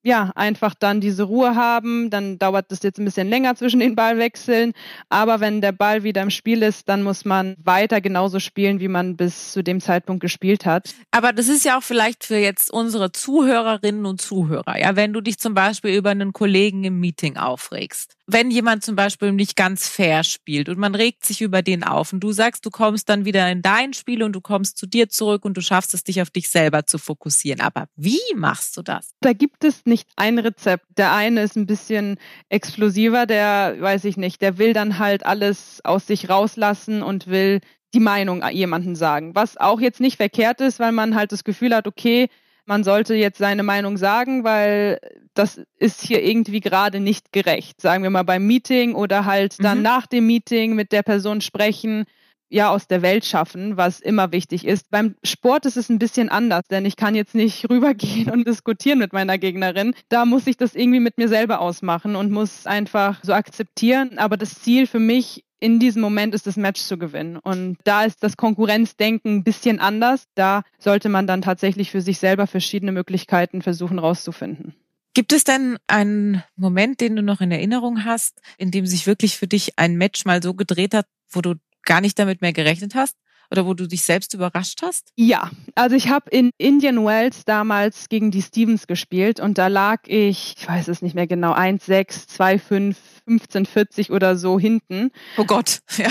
ja, 0.06 0.32
einfach 0.36 0.76
dann 0.76 1.02
diese 1.02 1.24
Ruhe 1.24 1.56
haben. 1.56 2.12
Dann 2.12 2.38
dauert 2.38 2.72
es 2.72 2.84
jetzt 2.84 3.00
ein 3.00 3.06
bisschen 3.06 3.28
länger 3.28 3.56
zwischen 3.56 3.80
den 3.80 3.96
Ballwechseln. 3.96 4.74
Aber 5.10 5.40
wenn 5.40 5.62
der 5.62 5.72
Ball 5.72 6.04
wieder 6.04 6.22
im 6.22 6.30
Spiel 6.30 6.62
ist, 6.62 6.88
dann 6.88 7.02
muss 7.02 7.26
man 7.26 7.56
weiter 7.64 8.02
genauso 8.02 8.40
spielen, 8.40 8.80
wie 8.80 8.88
man 8.88 9.18
bis 9.18 9.52
zu 9.52 9.64
dem 9.64 9.82
Zeitpunkt 9.82 10.22
gespielt 10.22 10.66
hat. 10.66 10.94
Aber 11.10 11.34
das 11.34 11.48
ist 11.48 11.66
ja 11.66 11.80
auch 11.80 11.84
vielleicht 11.84 12.24
für 12.24 12.38
jetzt 12.38 12.70
unsere 12.70 13.12
Zuhörerinnen 13.12 14.06
und 14.06 14.22
Zuhörer. 14.22 14.80
Ja, 14.80 14.96
wenn 14.96 15.12
du 15.12 15.22
dich 15.22 15.40
zum 15.40 15.56
Beispiel 15.56 15.96
über 15.96 16.12
einen 16.12 16.34
Kollegen 16.34 16.84
im 16.84 17.00
Meeting 17.00 17.38
aufregst. 17.38 18.16
Wenn 18.28 18.50
jemand 18.50 18.84
zum 18.84 18.96
Beispiel 18.96 19.32
nicht 19.32 19.56
ganz 19.56 19.88
fair 19.88 20.24
spielt 20.24 20.70
und 20.70 20.80
man 20.80 20.96
regt 20.96 21.26
sich 21.26 21.42
über 21.42 21.62
den 21.62 21.84
auf 21.84 22.12
und 22.14 22.22
du 22.22 22.32
sagst, 22.32 22.66
du 22.66 22.72
kommst 22.72 23.10
dann 23.10 23.26
wieder 23.26 23.52
in 23.52 23.62
dein 23.62 23.94
Spiel 23.94 24.24
und 24.24 24.34
du 24.34 24.42
kommst 24.42 24.78
zu 24.78 24.88
dir 24.88 25.10
zurück 25.10 25.46
und 25.46 25.58
du 25.58 25.62
schaffst 25.62 25.94
es, 25.94 26.04
dich 26.04 26.22
auf 26.22 26.32
dich 26.32 26.50
selber 26.50 26.86
zu 26.86 26.98
fokussieren. 26.98 27.62
Aber 27.62 27.88
wie 27.96 28.20
machst 28.36 28.78
du 28.78 28.82
das? 28.82 29.12
Da 29.22 29.34
gibt 29.34 29.64
es 29.64 29.86
nicht 29.86 29.95
nicht 29.96 30.10
ein 30.18 30.38
Rezept. 30.40 30.86
Der 30.98 31.14
eine 31.14 31.42
ist 31.42 31.56
ein 31.56 31.68
bisschen 31.68 32.18
explosiver, 32.50 33.26
der 33.26 33.78
weiß 33.80 34.04
ich 34.04 34.18
nicht, 34.18 34.42
der 34.42 34.58
will 34.58 34.74
dann 34.74 35.00
halt 35.00 35.26
alles 35.26 35.80
aus 35.86 36.06
sich 36.06 36.28
rauslassen 36.28 37.02
und 37.02 37.28
will 37.28 37.62
die 37.94 38.02
Meinung 38.02 38.44
jemanden 38.52 38.98
sagen, 38.98 39.36
was 39.36 39.56
auch 39.56 39.80
jetzt 39.80 40.02
nicht 40.02 40.18
verkehrt 40.18 40.60
ist, 40.60 40.82
weil 40.82 40.92
man 40.92 41.16
halt 41.16 41.32
das 41.32 41.46
Gefühl 41.46 41.74
hat, 41.74 41.88
okay, 41.88 42.28
man 42.66 42.84
sollte 42.84 43.16
jetzt 43.16 43.38
seine 43.38 43.64
Meinung 43.64 43.96
sagen, 43.96 44.44
weil 44.44 45.00
das 45.34 45.62
ist 45.78 46.02
hier 46.02 46.22
irgendwie 46.22 46.60
gerade 46.60 47.00
nicht 47.00 47.32
gerecht. 47.32 47.80
Sagen 47.80 48.04
wir 48.04 48.10
mal 48.10 48.24
beim 48.24 48.46
Meeting 48.46 48.96
oder 48.96 49.24
halt 49.24 49.64
dann 49.64 49.78
mhm. 49.78 49.84
nach 49.84 50.08
dem 50.08 50.28
Meeting 50.28 50.76
mit 50.76 50.92
der 50.92 51.04
Person 51.04 51.40
sprechen, 51.40 52.04
ja, 52.50 52.70
aus 52.70 52.88
der 52.88 53.02
Welt 53.02 53.26
schaffen, 53.26 53.78
was 53.78 54.00
immer 54.00 54.32
wichtig 54.32 54.66
ist. 54.66 54.90
Beim 54.92 55.16
Sport 55.24 55.66
ist 55.66 55.78
es 55.78 55.90
ein 55.90 56.00
bisschen 56.00 56.30
anders, 56.30 56.64
denn 56.70 56.86
ich 56.86 56.96
kann 56.96 57.16
jetzt 57.16 57.36
nicht 57.36 57.70
rübergehen 57.70 58.30
und 58.30 58.48
diskutieren 58.48 59.00
mit 59.00 59.14
meiner 59.14 59.38
Gegnerin. 59.38 59.94
Da 60.10 60.26
muss 60.26 60.48
ich 60.48 60.58
das 60.58 60.76
irgendwie 60.76 61.00
mit 61.00 61.18
mir 61.18 61.28
selber 61.28 61.60
ausmachen 61.60 62.16
und 62.16 62.32
muss 62.32 62.68
einfach 62.68 63.24
so 63.24 63.34
akzeptieren. 63.34 64.18
Aber 64.18 64.38
das 64.38 64.62
Ziel 64.62 64.88
für 64.88 65.00
mich 65.00 65.44
in 65.60 65.80
diesem 65.80 66.02
Moment 66.02 66.36
ist 66.36 66.48
das 66.48 66.58
Match 66.58 66.82
zu 66.82 66.98
gewinnen. 66.98 67.38
Und 67.38 67.78
da 67.86 68.04
ist 68.04 68.22
das 68.24 68.38
Konkurrenzdenken 68.38 69.38
ein 69.38 69.44
bisschen 69.44 69.80
anders. 69.80 70.26
Da 70.36 70.64
sollte 70.78 71.10
man 71.10 71.28
dann 71.28 71.42
tatsächlich 71.42 71.92
für 71.92 72.02
sich 72.02 72.20
selber 72.20 72.46
verschiedene 72.46 72.92
Möglichkeiten 72.92 73.62
versuchen 73.62 73.98
rauszufinden. 73.98 74.76
Gibt 75.16 75.32
es 75.32 75.46
denn 75.46 75.78
einen 75.88 76.44
Moment, 76.58 77.00
den 77.00 77.16
du 77.16 77.24
noch 77.24 77.40
in 77.40 77.50
Erinnerung 77.50 78.04
hast, 78.04 78.42
in 78.58 78.70
dem 78.70 78.86
sich 78.86 79.08
wirklich 79.08 79.38
für 79.38 79.48
dich 79.48 79.80
ein 79.80 79.96
Match 79.96 80.26
mal 80.26 80.44
so 80.44 80.54
gedreht 80.54 80.94
hat, 80.94 81.08
wo 81.30 81.42
du 81.42 81.56
gar 81.86 82.02
nicht 82.02 82.20
damit 82.20 82.42
mehr 82.42 82.54
gerechnet 82.54 82.96
hast? 82.96 83.16
Oder 83.52 83.66
wo 83.66 83.74
du 83.74 83.88
dich 83.88 84.04
selbst 84.04 84.34
überrascht 84.34 84.82
hast? 84.82 85.12
Ja, 85.16 85.52
also 85.76 85.96
ich 85.96 86.10
habe 86.10 86.30
in 86.32 86.52
Indian 86.58 87.06
Wells 87.06 87.46
damals 87.46 88.10
gegen 88.10 88.32
die 88.32 88.42
Stevens 88.42 88.88
gespielt 88.88 89.40
und 89.40 89.58
da 89.58 89.68
lag 89.68 90.02
ich, 90.08 90.56
ich 90.58 90.68
weiß 90.68 90.88
es 90.88 91.02
nicht 91.02 91.16
mehr 91.16 91.28
genau, 91.28 91.54
1,6, 91.54 92.28
2,5, 92.38 92.96
15,40 93.28 94.12
oder 94.12 94.36
so 94.36 94.60
hinten. 94.60 95.12
Oh 95.38 95.46
Gott, 95.46 95.80
ja. 95.98 96.10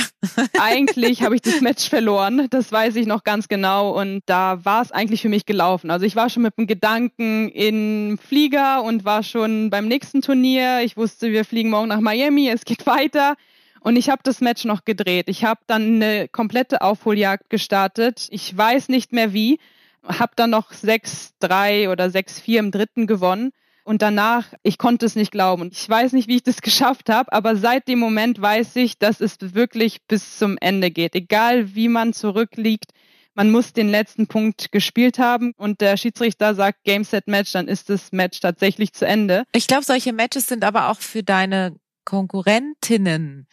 eigentlich 0.61 1.23
habe 1.23 1.35
ich 1.35 1.43
das 1.43 1.61
Match 1.61 1.89
verloren, 1.89 2.47
das 2.51 2.71
weiß 2.71 2.97
ich 2.97 3.07
noch 3.07 3.25
ganz 3.25 3.49
genau 3.49 3.91
und 4.01 4.23
da 4.27 4.65
war 4.65 4.83
es 4.83 4.93
eigentlich 4.93 5.23
für 5.23 5.29
mich 5.29 5.47
gelaufen. 5.47 5.91
Also 5.91 6.07
ich 6.07 6.17
war 6.17 6.31
schon 6.31 6.45
mit 6.45 6.57
dem 6.57 6.67
Gedanken 6.67 7.49
in 7.49 8.19
Flieger 8.19 8.83
und 8.83 9.05
war 9.05 9.23
schon 9.23 9.71
beim 9.71 9.89
nächsten 9.89 10.23
Turnier. 10.23 10.81
Ich 10.83 10.97
wusste, 10.97 11.33
wir 11.33 11.45
fliegen 11.45 11.71
morgen 11.71 11.89
nach 11.89 12.01
Miami, 12.01 12.49
es 12.49 12.65
geht 12.65 12.87
weiter. 12.87 13.35
Und 13.85 13.97
ich 13.97 14.09
habe 14.09 14.23
das 14.25 14.40
Match 14.40 14.64
noch 14.64 14.87
gedreht. 14.87 15.29
Ich 15.29 15.44
habe 15.44 15.61
dann 15.66 15.97
eine 15.97 16.27
komplette 16.27 16.81
Aufholjagd 16.81 17.51
gestartet. 17.51 18.29
Ich 18.31 18.57
weiß 18.57 18.88
nicht 18.88 19.12
mehr 19.12 19.35
wie. 19.35 19.59
Habe 20.03 20.33
dann 20.37 20.49
noch 20.49 20.73
6-3 20.73 21.90
oder 21.90 22.07
6-4 22.07 22.59
im 22.61 22.70
dritten 22.70 23.07
gewonnen. 23.07 23.53
Und 23.85 24.01
danach, 24.01 24.47
ich 24.62 24.79
konnte 24.79 25.05
es 25.05 25.16
nicht 25.16 25.33
glauben. 25.33 25.68
Ich 25.70 25.87
weiß 25.87 26.12
nicht, 26.14 26.29
wie 26.29 26.37
ich 26.37 26.42
das 26.42 26.62
geschafft 26.62 27.11
habe, 27.11 27.31
aber 27.31 27.57
seit 27.57 27.87
dem 27.87 27.99
Moment 27.99 28.40
weiß 28.40 28.75
ich, 28.77 28.99
dass 28.99 29.20
es 29.20 29.37
wirklich 29.40 29.99
bis 30.09 30.38
zum 30.38 30.57
Ende 30.62 30.90
geht. 30.90 31.14
Egal 31.14 31.75
wie 31.75 31.88
man 31.88 32.14
zurückliegt, 32.14 32.92
man 33.35 33.51
muss 33.51 33.75
den 33.75 33.90
letzten 33.90 34.29
Punkt 34.29 34.73
gespielt 34.73 35.18
haben 35.18 35.53
und 35.59 35.83
der 35.83 35.99
Schiedsrichter 35.99 36.55
sagt 36.55 36.85
Game 36.85 37.05
Set 37.05 37.27
Match, 37.27 37.53
dann 37.53 37.68
ist 37.68 37.90
das 37.90 38.12
Match 38.12 38.40
tatsächlich 38.40 38.94
zu 38.94 39.07
Ende. 39.07 39.44
Ich 39.53 39.66
glaube, 39.66 39.85
solche 39.85 40.14
Matches 40.14 40.47
sind 40.47 40.64
aber 40.64 40.88
auch 40.88 41.01
für 41.01 41.23
deine 41.23 41.77
Konkurrentinnen 42.07 43.47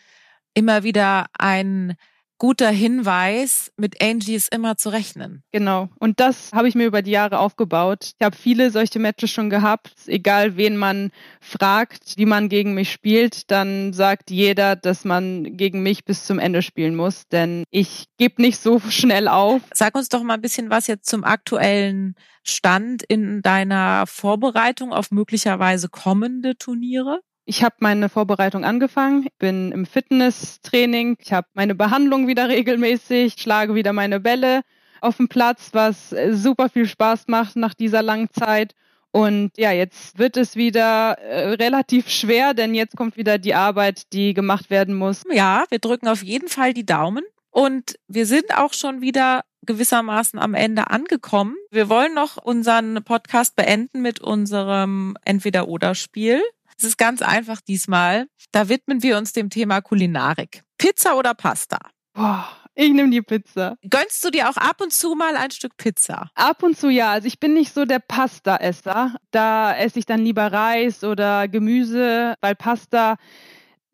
immer 0.53 0.83
wieder 0.83 1.27
ein 1.37 1.95
guter 2.41 2.71
Hinweis, 2.71 3.71
mit 3.77 4.01
Angie 4.01 4.33
ist 4.33 4.51
immer 4.51 4.75
zu 4.75 4.89
rechnen. 4.89 5.43
Genau. 5.51 5.89
Und 5.99 6.19
das 6.19 6.49
habe 6.53 6.67
ich 6.67 6.73
mir 6.73 6.87
über 6.87 7.03
die 7.03 7.11
Jahre 7.11 7.37
aufgebaut. 7.37 8.13
Ich 8.17 8.25
habe 8.25 8.35
viele 8.35 8.71
solche 8.71 8.97
Matches 8.97 9.29
schon 9.29 9.51
gehabt. 9.51 9.93
Egal 10.07 10.57
wen 10.57 10.75
man 10.75 11.11
fragt, 11.39 12.17
wie 12.17 12.25
man 12.25 12.49
gegen 12.49 12.73
mich 12.73 12.91
spielt, 12.91 13.51
dann 13.51 13.93
sagt 13.93 14.31
jeder, 14.31 14.75
dass 14.75 15.05
man 15.05 15.55
gegen 15.55 15.83
mich 15.83 16.03
bis 16.03 16.25
zum 16.25 16.39
Ende 16.39 16.63
spielen 16.63 16.95
muss. 16.95 17.27
Denn 17.27 17.63
ich 17.69 18.05
gebe 18.17 18.41
nicht 18.41 18.59
so 18.59 18.79
schnell 18.89 19.27
auf. 19.27 19.61
Sag 19.71 19.93
uns 19.93 20.09
doch 20.09 20.23
mal 20.23 20.33
ein 20.33 20.41
bisschen 20.41 20.71
was 20.71 20.87
jetzt 20.87 21.07
zum 21.07 21.23
aktuellen 21.23 22.15
Stand 22.43 23.03
in 23.03 23.43
deiner 23.43 24.07
Vorbereitung 24.07 24.93
auf 24.93 25.11
möglicherweise 25.11 25.89
kommende 25.89 26.57
Turniere. 26.57 27.19
Ich 27.51 27.65
habe 27.65 27.75
meine 27.79 28.07
Vorbereitung 28.07 28.63
angefangen, 28.63 29.27
bin 29.37 29.73
im 29.73 29.85
Fitnesstraining, 29.85 31.17
ich 31.19 31.33
habe 31.33 31.49
meine 31.53 31.75
Behandlung 31.75 32.29
wieder 32.29 32.47
regelmäßig, 32.47 33.35
schlage 33.37 33.75
wieder 33.75 33.91
meine 33.91 34.21
Bälle 34.21 34.61
auf 35.01 35.17
dem 35.17 35.27
Platz, 35.27 35.71
was 35.73 36.13
äh, 36.13 36.33
super 36.33 36.69
viel 36.69 36.87
Spaß 36.87 37.27
macht 37.27 37.57
nach 37.57 37.73
dieser 37.73 38.03
langen 38.03 38.29
Zeit. 38.31 38.73
Und 39.11 39.51
ja, 39.57 39.73
jetzt 39.73 40.17
wird 40.17 40.37
es 40.37 40.55
wieder 40.55 41.17
äh, 41.19 41.55
relativ 41.55 42.07
schwer, 42.07 42.53
denn 42.53 42.73
jetzt 42.73 42.95
kommt 42.95 43.17
wieder 43.17 43.37
die 43.37 43.53
Arbeit, 43.53 44.13
die 44.13 44.33
gemacht 44.33 44.69
werden 44.69 44.95
muss. 44.95 45.23
Ja, 45.29 45.65
wir 45.67 45.79
drücken 45.79 46.07
auf 46.07 46.23
jeden 46.23 46.47
Fall 46.47 46.73
die 46.73 46.85
Daumen. 46.85 47.25
Und 47.49 47.99
wir 48.07 48.27
sind 48.27 48.57
auch 48.57 48.71
schon 48.71 49.01
wieder 49.01 49.41
gewissermaßen 49.65 50.39
am 50.39 50.53
Ende 50.53 50.89
angekommen. 50.89 51.57
Wir 51.69 51.89
wollen 51.89 52.13
noch 52.13 52.37
unseren 52.37 53.03
Podcast 53.03 53.57
beenden 53.57 54.01
mit 54.01 54.21
unserem 54.21 55.17
Entweder-Oder-Spiel. 55.25 56.41
Es 56.81 56.87
ist 56.87 56.97
ganz 56.97 57.21
einfach 57.21 57.61
diesmal. 57.61 58.25
Da 58.51 58.67
widmen 58.67 59.03
wir 59.03 59.15
uns 59.19 59.33
dem 59.33 59.51
Thema 59.51 59.81
Kulinarik. 59.81 60.63
Pizza 60.79 61.15
oder 61.15 61.35
Pasta? 61.35 61.77
Boah. 62.13 62.47
Ich 62.73 62.91
nehme 62.91 63.11
die 63.11 63.21
Pizza. 63.21 63.75
Gönnst 63.87 64.25
du 64.25 64.31
dir 64.31 64.49
auch 64.49 64.57
ab 64.57 64.81
und 64.81 64.91
zu 64.91 65.13
mal 65.13 65.35
ein 65.35 65.51
Stück 65.51 65.77
Pizza? 65.77 66.31
Ab 66.33 66.63
und 66.63 66.75
zu 66.75 66.89
ja. 66.89 67.11
Also 67.11 67.27
ich 67.27 67.39
bin 67.39 67.53
nicht 67.53 67.71
so 67.71 67.85
der 67.85 67.99
Pasta-Esser. 67.99 69.15
Da 69.29 69.77
esse 69.77 69.99
ich 69.99 70.07
dann 70.07 70.25
lieber 70.25 70.51
Reis 70.51 71.03
oder 71.03 71.47
Gemüse, 71.47 72.33
weil 72.41 72.55
Pasta 72.55 73.17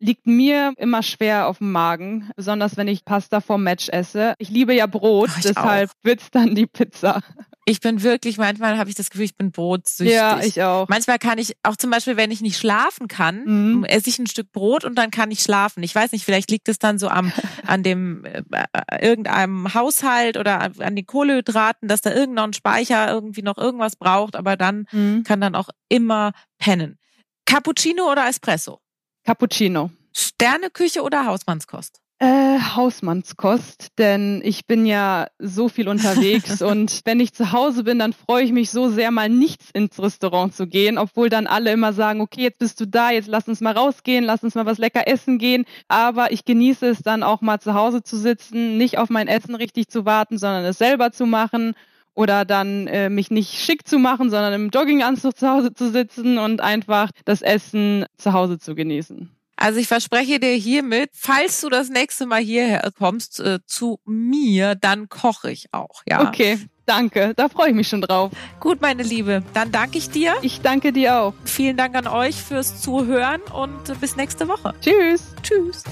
liegt 0.00 0.26
mir 0.26 0.72
immer 0.76 1.02
schwer 1.02 1.48
auf 1.48 1.58
dem 1.58 1.72
Magen, 1.72 2.30
besonders 2.36 2.76
wenn 2.76 2.88
ich 2.88 3.04
Pasta 3.04 3.40
vorm 3.40 3.64
Match 3.64 3.88
esse. 3.88 4.34
Ich 4.38 4.50
liebe 4.50 4.74
ja 4.74 4.86
Brot, 4.86 5.30
oh, 5.34 5.40
deshalb 5.42 5.90
wird 6.02 6.20
es 6.20 6.30
dann 6.30 6.54
die 6.54 6.66
Pizza. 6.66 7.20
Ich 7.64 7.80
bin 7.80 8.02
wirklich, 8.02 8.38
manchmal 8.38 8.78
habe 8.78 8.88
ich 8.88 8.96
das 8.96 9.10
Gefühl, 9.10 9.26
ich 9.26 9.36
bin 9.36 9.50
brotsüchtig. 9.50 10.14
Ja, 10.14 10.40
ich 10.40 10.62
auch. 10.62 10.88
Manchmal 10.88 11.18
kann 11.18 11.36
ich, 11.36 11.54
auch 11.62 11.76
zum 11.76 11.90
Beispiel, 11.90 12.16
wenn 12.16 12.30
ich 12.30 12.40
nicht 12.40 12.56
schlafen 12.56 13.08
kann, 13.08 13.44
mhm. 13.44 13.84
esse 13.84 14.08
ich 14.08 14.18
ein 14.18 14.26
Stück 14.26 14.52
Brot 14.52 14.84
und 14.84 14.94
dann 14.94 15.10
kann 15.10 15.30
ich 15.30 15.40
schlafen. 15.40 15.82
Ich 15.82 15.94
weiß 15.94 16.12
nicht, 16.12 16.24
vielleicht 16.24 16.50
liegt 16.50 16.70
es 16.70 16.78
dann 16.78 16.98
so 16.98 17.08
am, 17.08 17.30
an 17.66 17.82
dem, 17.82 18.24
äh, 18.24 18.42
irgendeinem 19.02 19.74
Haushalt 19.74 20.38
oder 20.38 20.70
an 20.78 20.96
den 20.96 21.04
Kohlehydraten, 21.04 21.88
dass 21.88 22.00
da 22.00 22.14
irgendein 22.14 22.54
Speicher 22.54 23.10
irgendwie 23.10 23.42
noch 23.42 23.58
irgendwas 23.58 23.96
braucht, 23.96 24.34
aber 24.34 24.56
dann 24.56 24.86
mhm. 24.90 25.24
kann 25.24 25.42
dann 25.42 25.54
auch 25.54 25.68
immer 25.90 26.32
pennen. 26.58 26.98
Cappuccino 27.44 28.10
oder 28.10 28.28
Espresso? 28.28 28.80
Cappuccino. 29.28 29.90
Sterneküche 30.14 31.02
oder 31.02 31.26
Hausmannskost? 31.26 32.00
Äh, 32.18 32.58
Hausmannskost, 32.58 33.88
denn 33.98 34.40
ich 34.42 34.66
bin 34.66 34.86
ja 34.86 35.26
so 35.38 35.68
viel 35.68 35.86
unterwegs 35.86 36.62
und 36.62 37.02
wenn 37.04 37.20
ich 37.20 37.34
zu 37.34 37.52
Hause 37.52 37.84
bin, 37.84 37.98
dann 37.98 38.14
freue 38.14 38.42
ich 38.44 38.52
mich 38.52 38.70
so 38.70 38.88
sehr, 38.88 39.10
mal 39.10 39.28
nichts 39.28 39.66
ins 39.70 40.02
Restaurant 40.02 40.54
zu 40.54 40.66
gehen, 40.66 40.96
obwohl 40.96 41.28
dann 41.28 41.46
alle 41.46 41.72
immer 41.72 41.92
sagen, 41.92 42.22
okay, 42.22 42.40
jetzt 42.40 42.58
bist 42.58 42.80
du 42.80 42.86
da, 42.86 43.10
jetzt 43.10 43.28
lass 43.28 43.48
uns 43.48 43.60
mal 43.60 43.76
rausgehen, 43.76 44.24
lass 44.24 44.42
uns 44.42 44.54
mal 44.54 44.64
was 44.64 44.78
lecker 44.78 45.06
essen 45.06 45.36
gehen. 45.36 45.66
Aber 45.88 46.32
ich 46.32 46.46
genieße 46.46 46.86
es 46.86 47.02
dann 47.02 47.22
auch 47.22 47.42
mal 47.42 47.60
zu 47.60 47.74
Hause 47.74 48.02
zu 48.02 48.16
sitzen, 48.16 48.78
nicht 48.78 48.96
auf 48.96 49.10
mein 49.10 49.28
Essen 49.28 49.54
richtig 49.54 49.88
zu 49.88 50.06
warten, 50.06 50.38
sondern 50.38 50.64
es 50.64 50.78
selber 50.78 51.12
zu 51.12 51.26
machen 51.26 51.74
oder 52.18 52.44
dann 52.44 52.88
äh, 52.88 53.08
mich 53.10 53.30
nicht 53.30 53.60
schick 53.60 53.86
zu 53.86 54.00
machen, 54.00 54.28
sondern 54.28 54.52
im 54.52 54.70
Jogginganzug 54.70 55.38
zu 55.38 55.48
Hause 55.48 55.72
zu 55.72 55.92
sitzen 55.92 56.38
und 56.38 56.60
einfach 56.60 57.10
das 57.24 57.42
Essen 57.42 58.06
zu 58.16 58.32
Hause 58.32 58.58
zu 58.58 58.74
genießen. 58.74 59.30
Also 59.54 59.78
ich 59.78 59.86
verspreche 59.86 60.40
dir 60.40 60.52
hiermit, 60.52 61.10
falls 61.14 61.60
du 61.60 61.68
das 61.68 61.90
nächste 61.90 62.26
Mal 62.26 62.40
hierher 62.40 62.90
kommst 62.96 63.38
äh, 63.38 63.60
zu 63.66 64.00
mir, 64.04 64.74
dann 64.74 65.08
koche 65.08 65.52
ich 65.52 65.66
auch, 65.72 66.02
ja. 66.08 66.26
Okay, 66.28 66.58
danke. 66.86 67.34
Da 67.36 67.48
freue 67.48 67.68
ich 67.70 67.74
mich 67.76 67.86
schon 67.86 68.02
drauf. 68.02 68.32
Gut, 68.58 68.80
meine 68.80 69.04
Liebe, 69.04 69.44
dann 69.54 69.70
danke 69.70 69.98
ich 69.98 70.10
dir. 70.10 70.34
Ich 70.42 70.60
danke 70.60 70.92
dir 70.92 71.20
auch. 71.20 71.34
Vielen 71.44 71.76
Dank 71.76 71.94
an 71.94 72.08
euch 72.08 72.34
fürs 72.34 72.80
Zuhören 72.80 73.42
und 73.52 74.00
bis 74.00 74.16
nächste 74.16 74.48
Woche. 74.48 74.74
Tschüss. 74.80 75.34
Tschüss. 75.42 75.84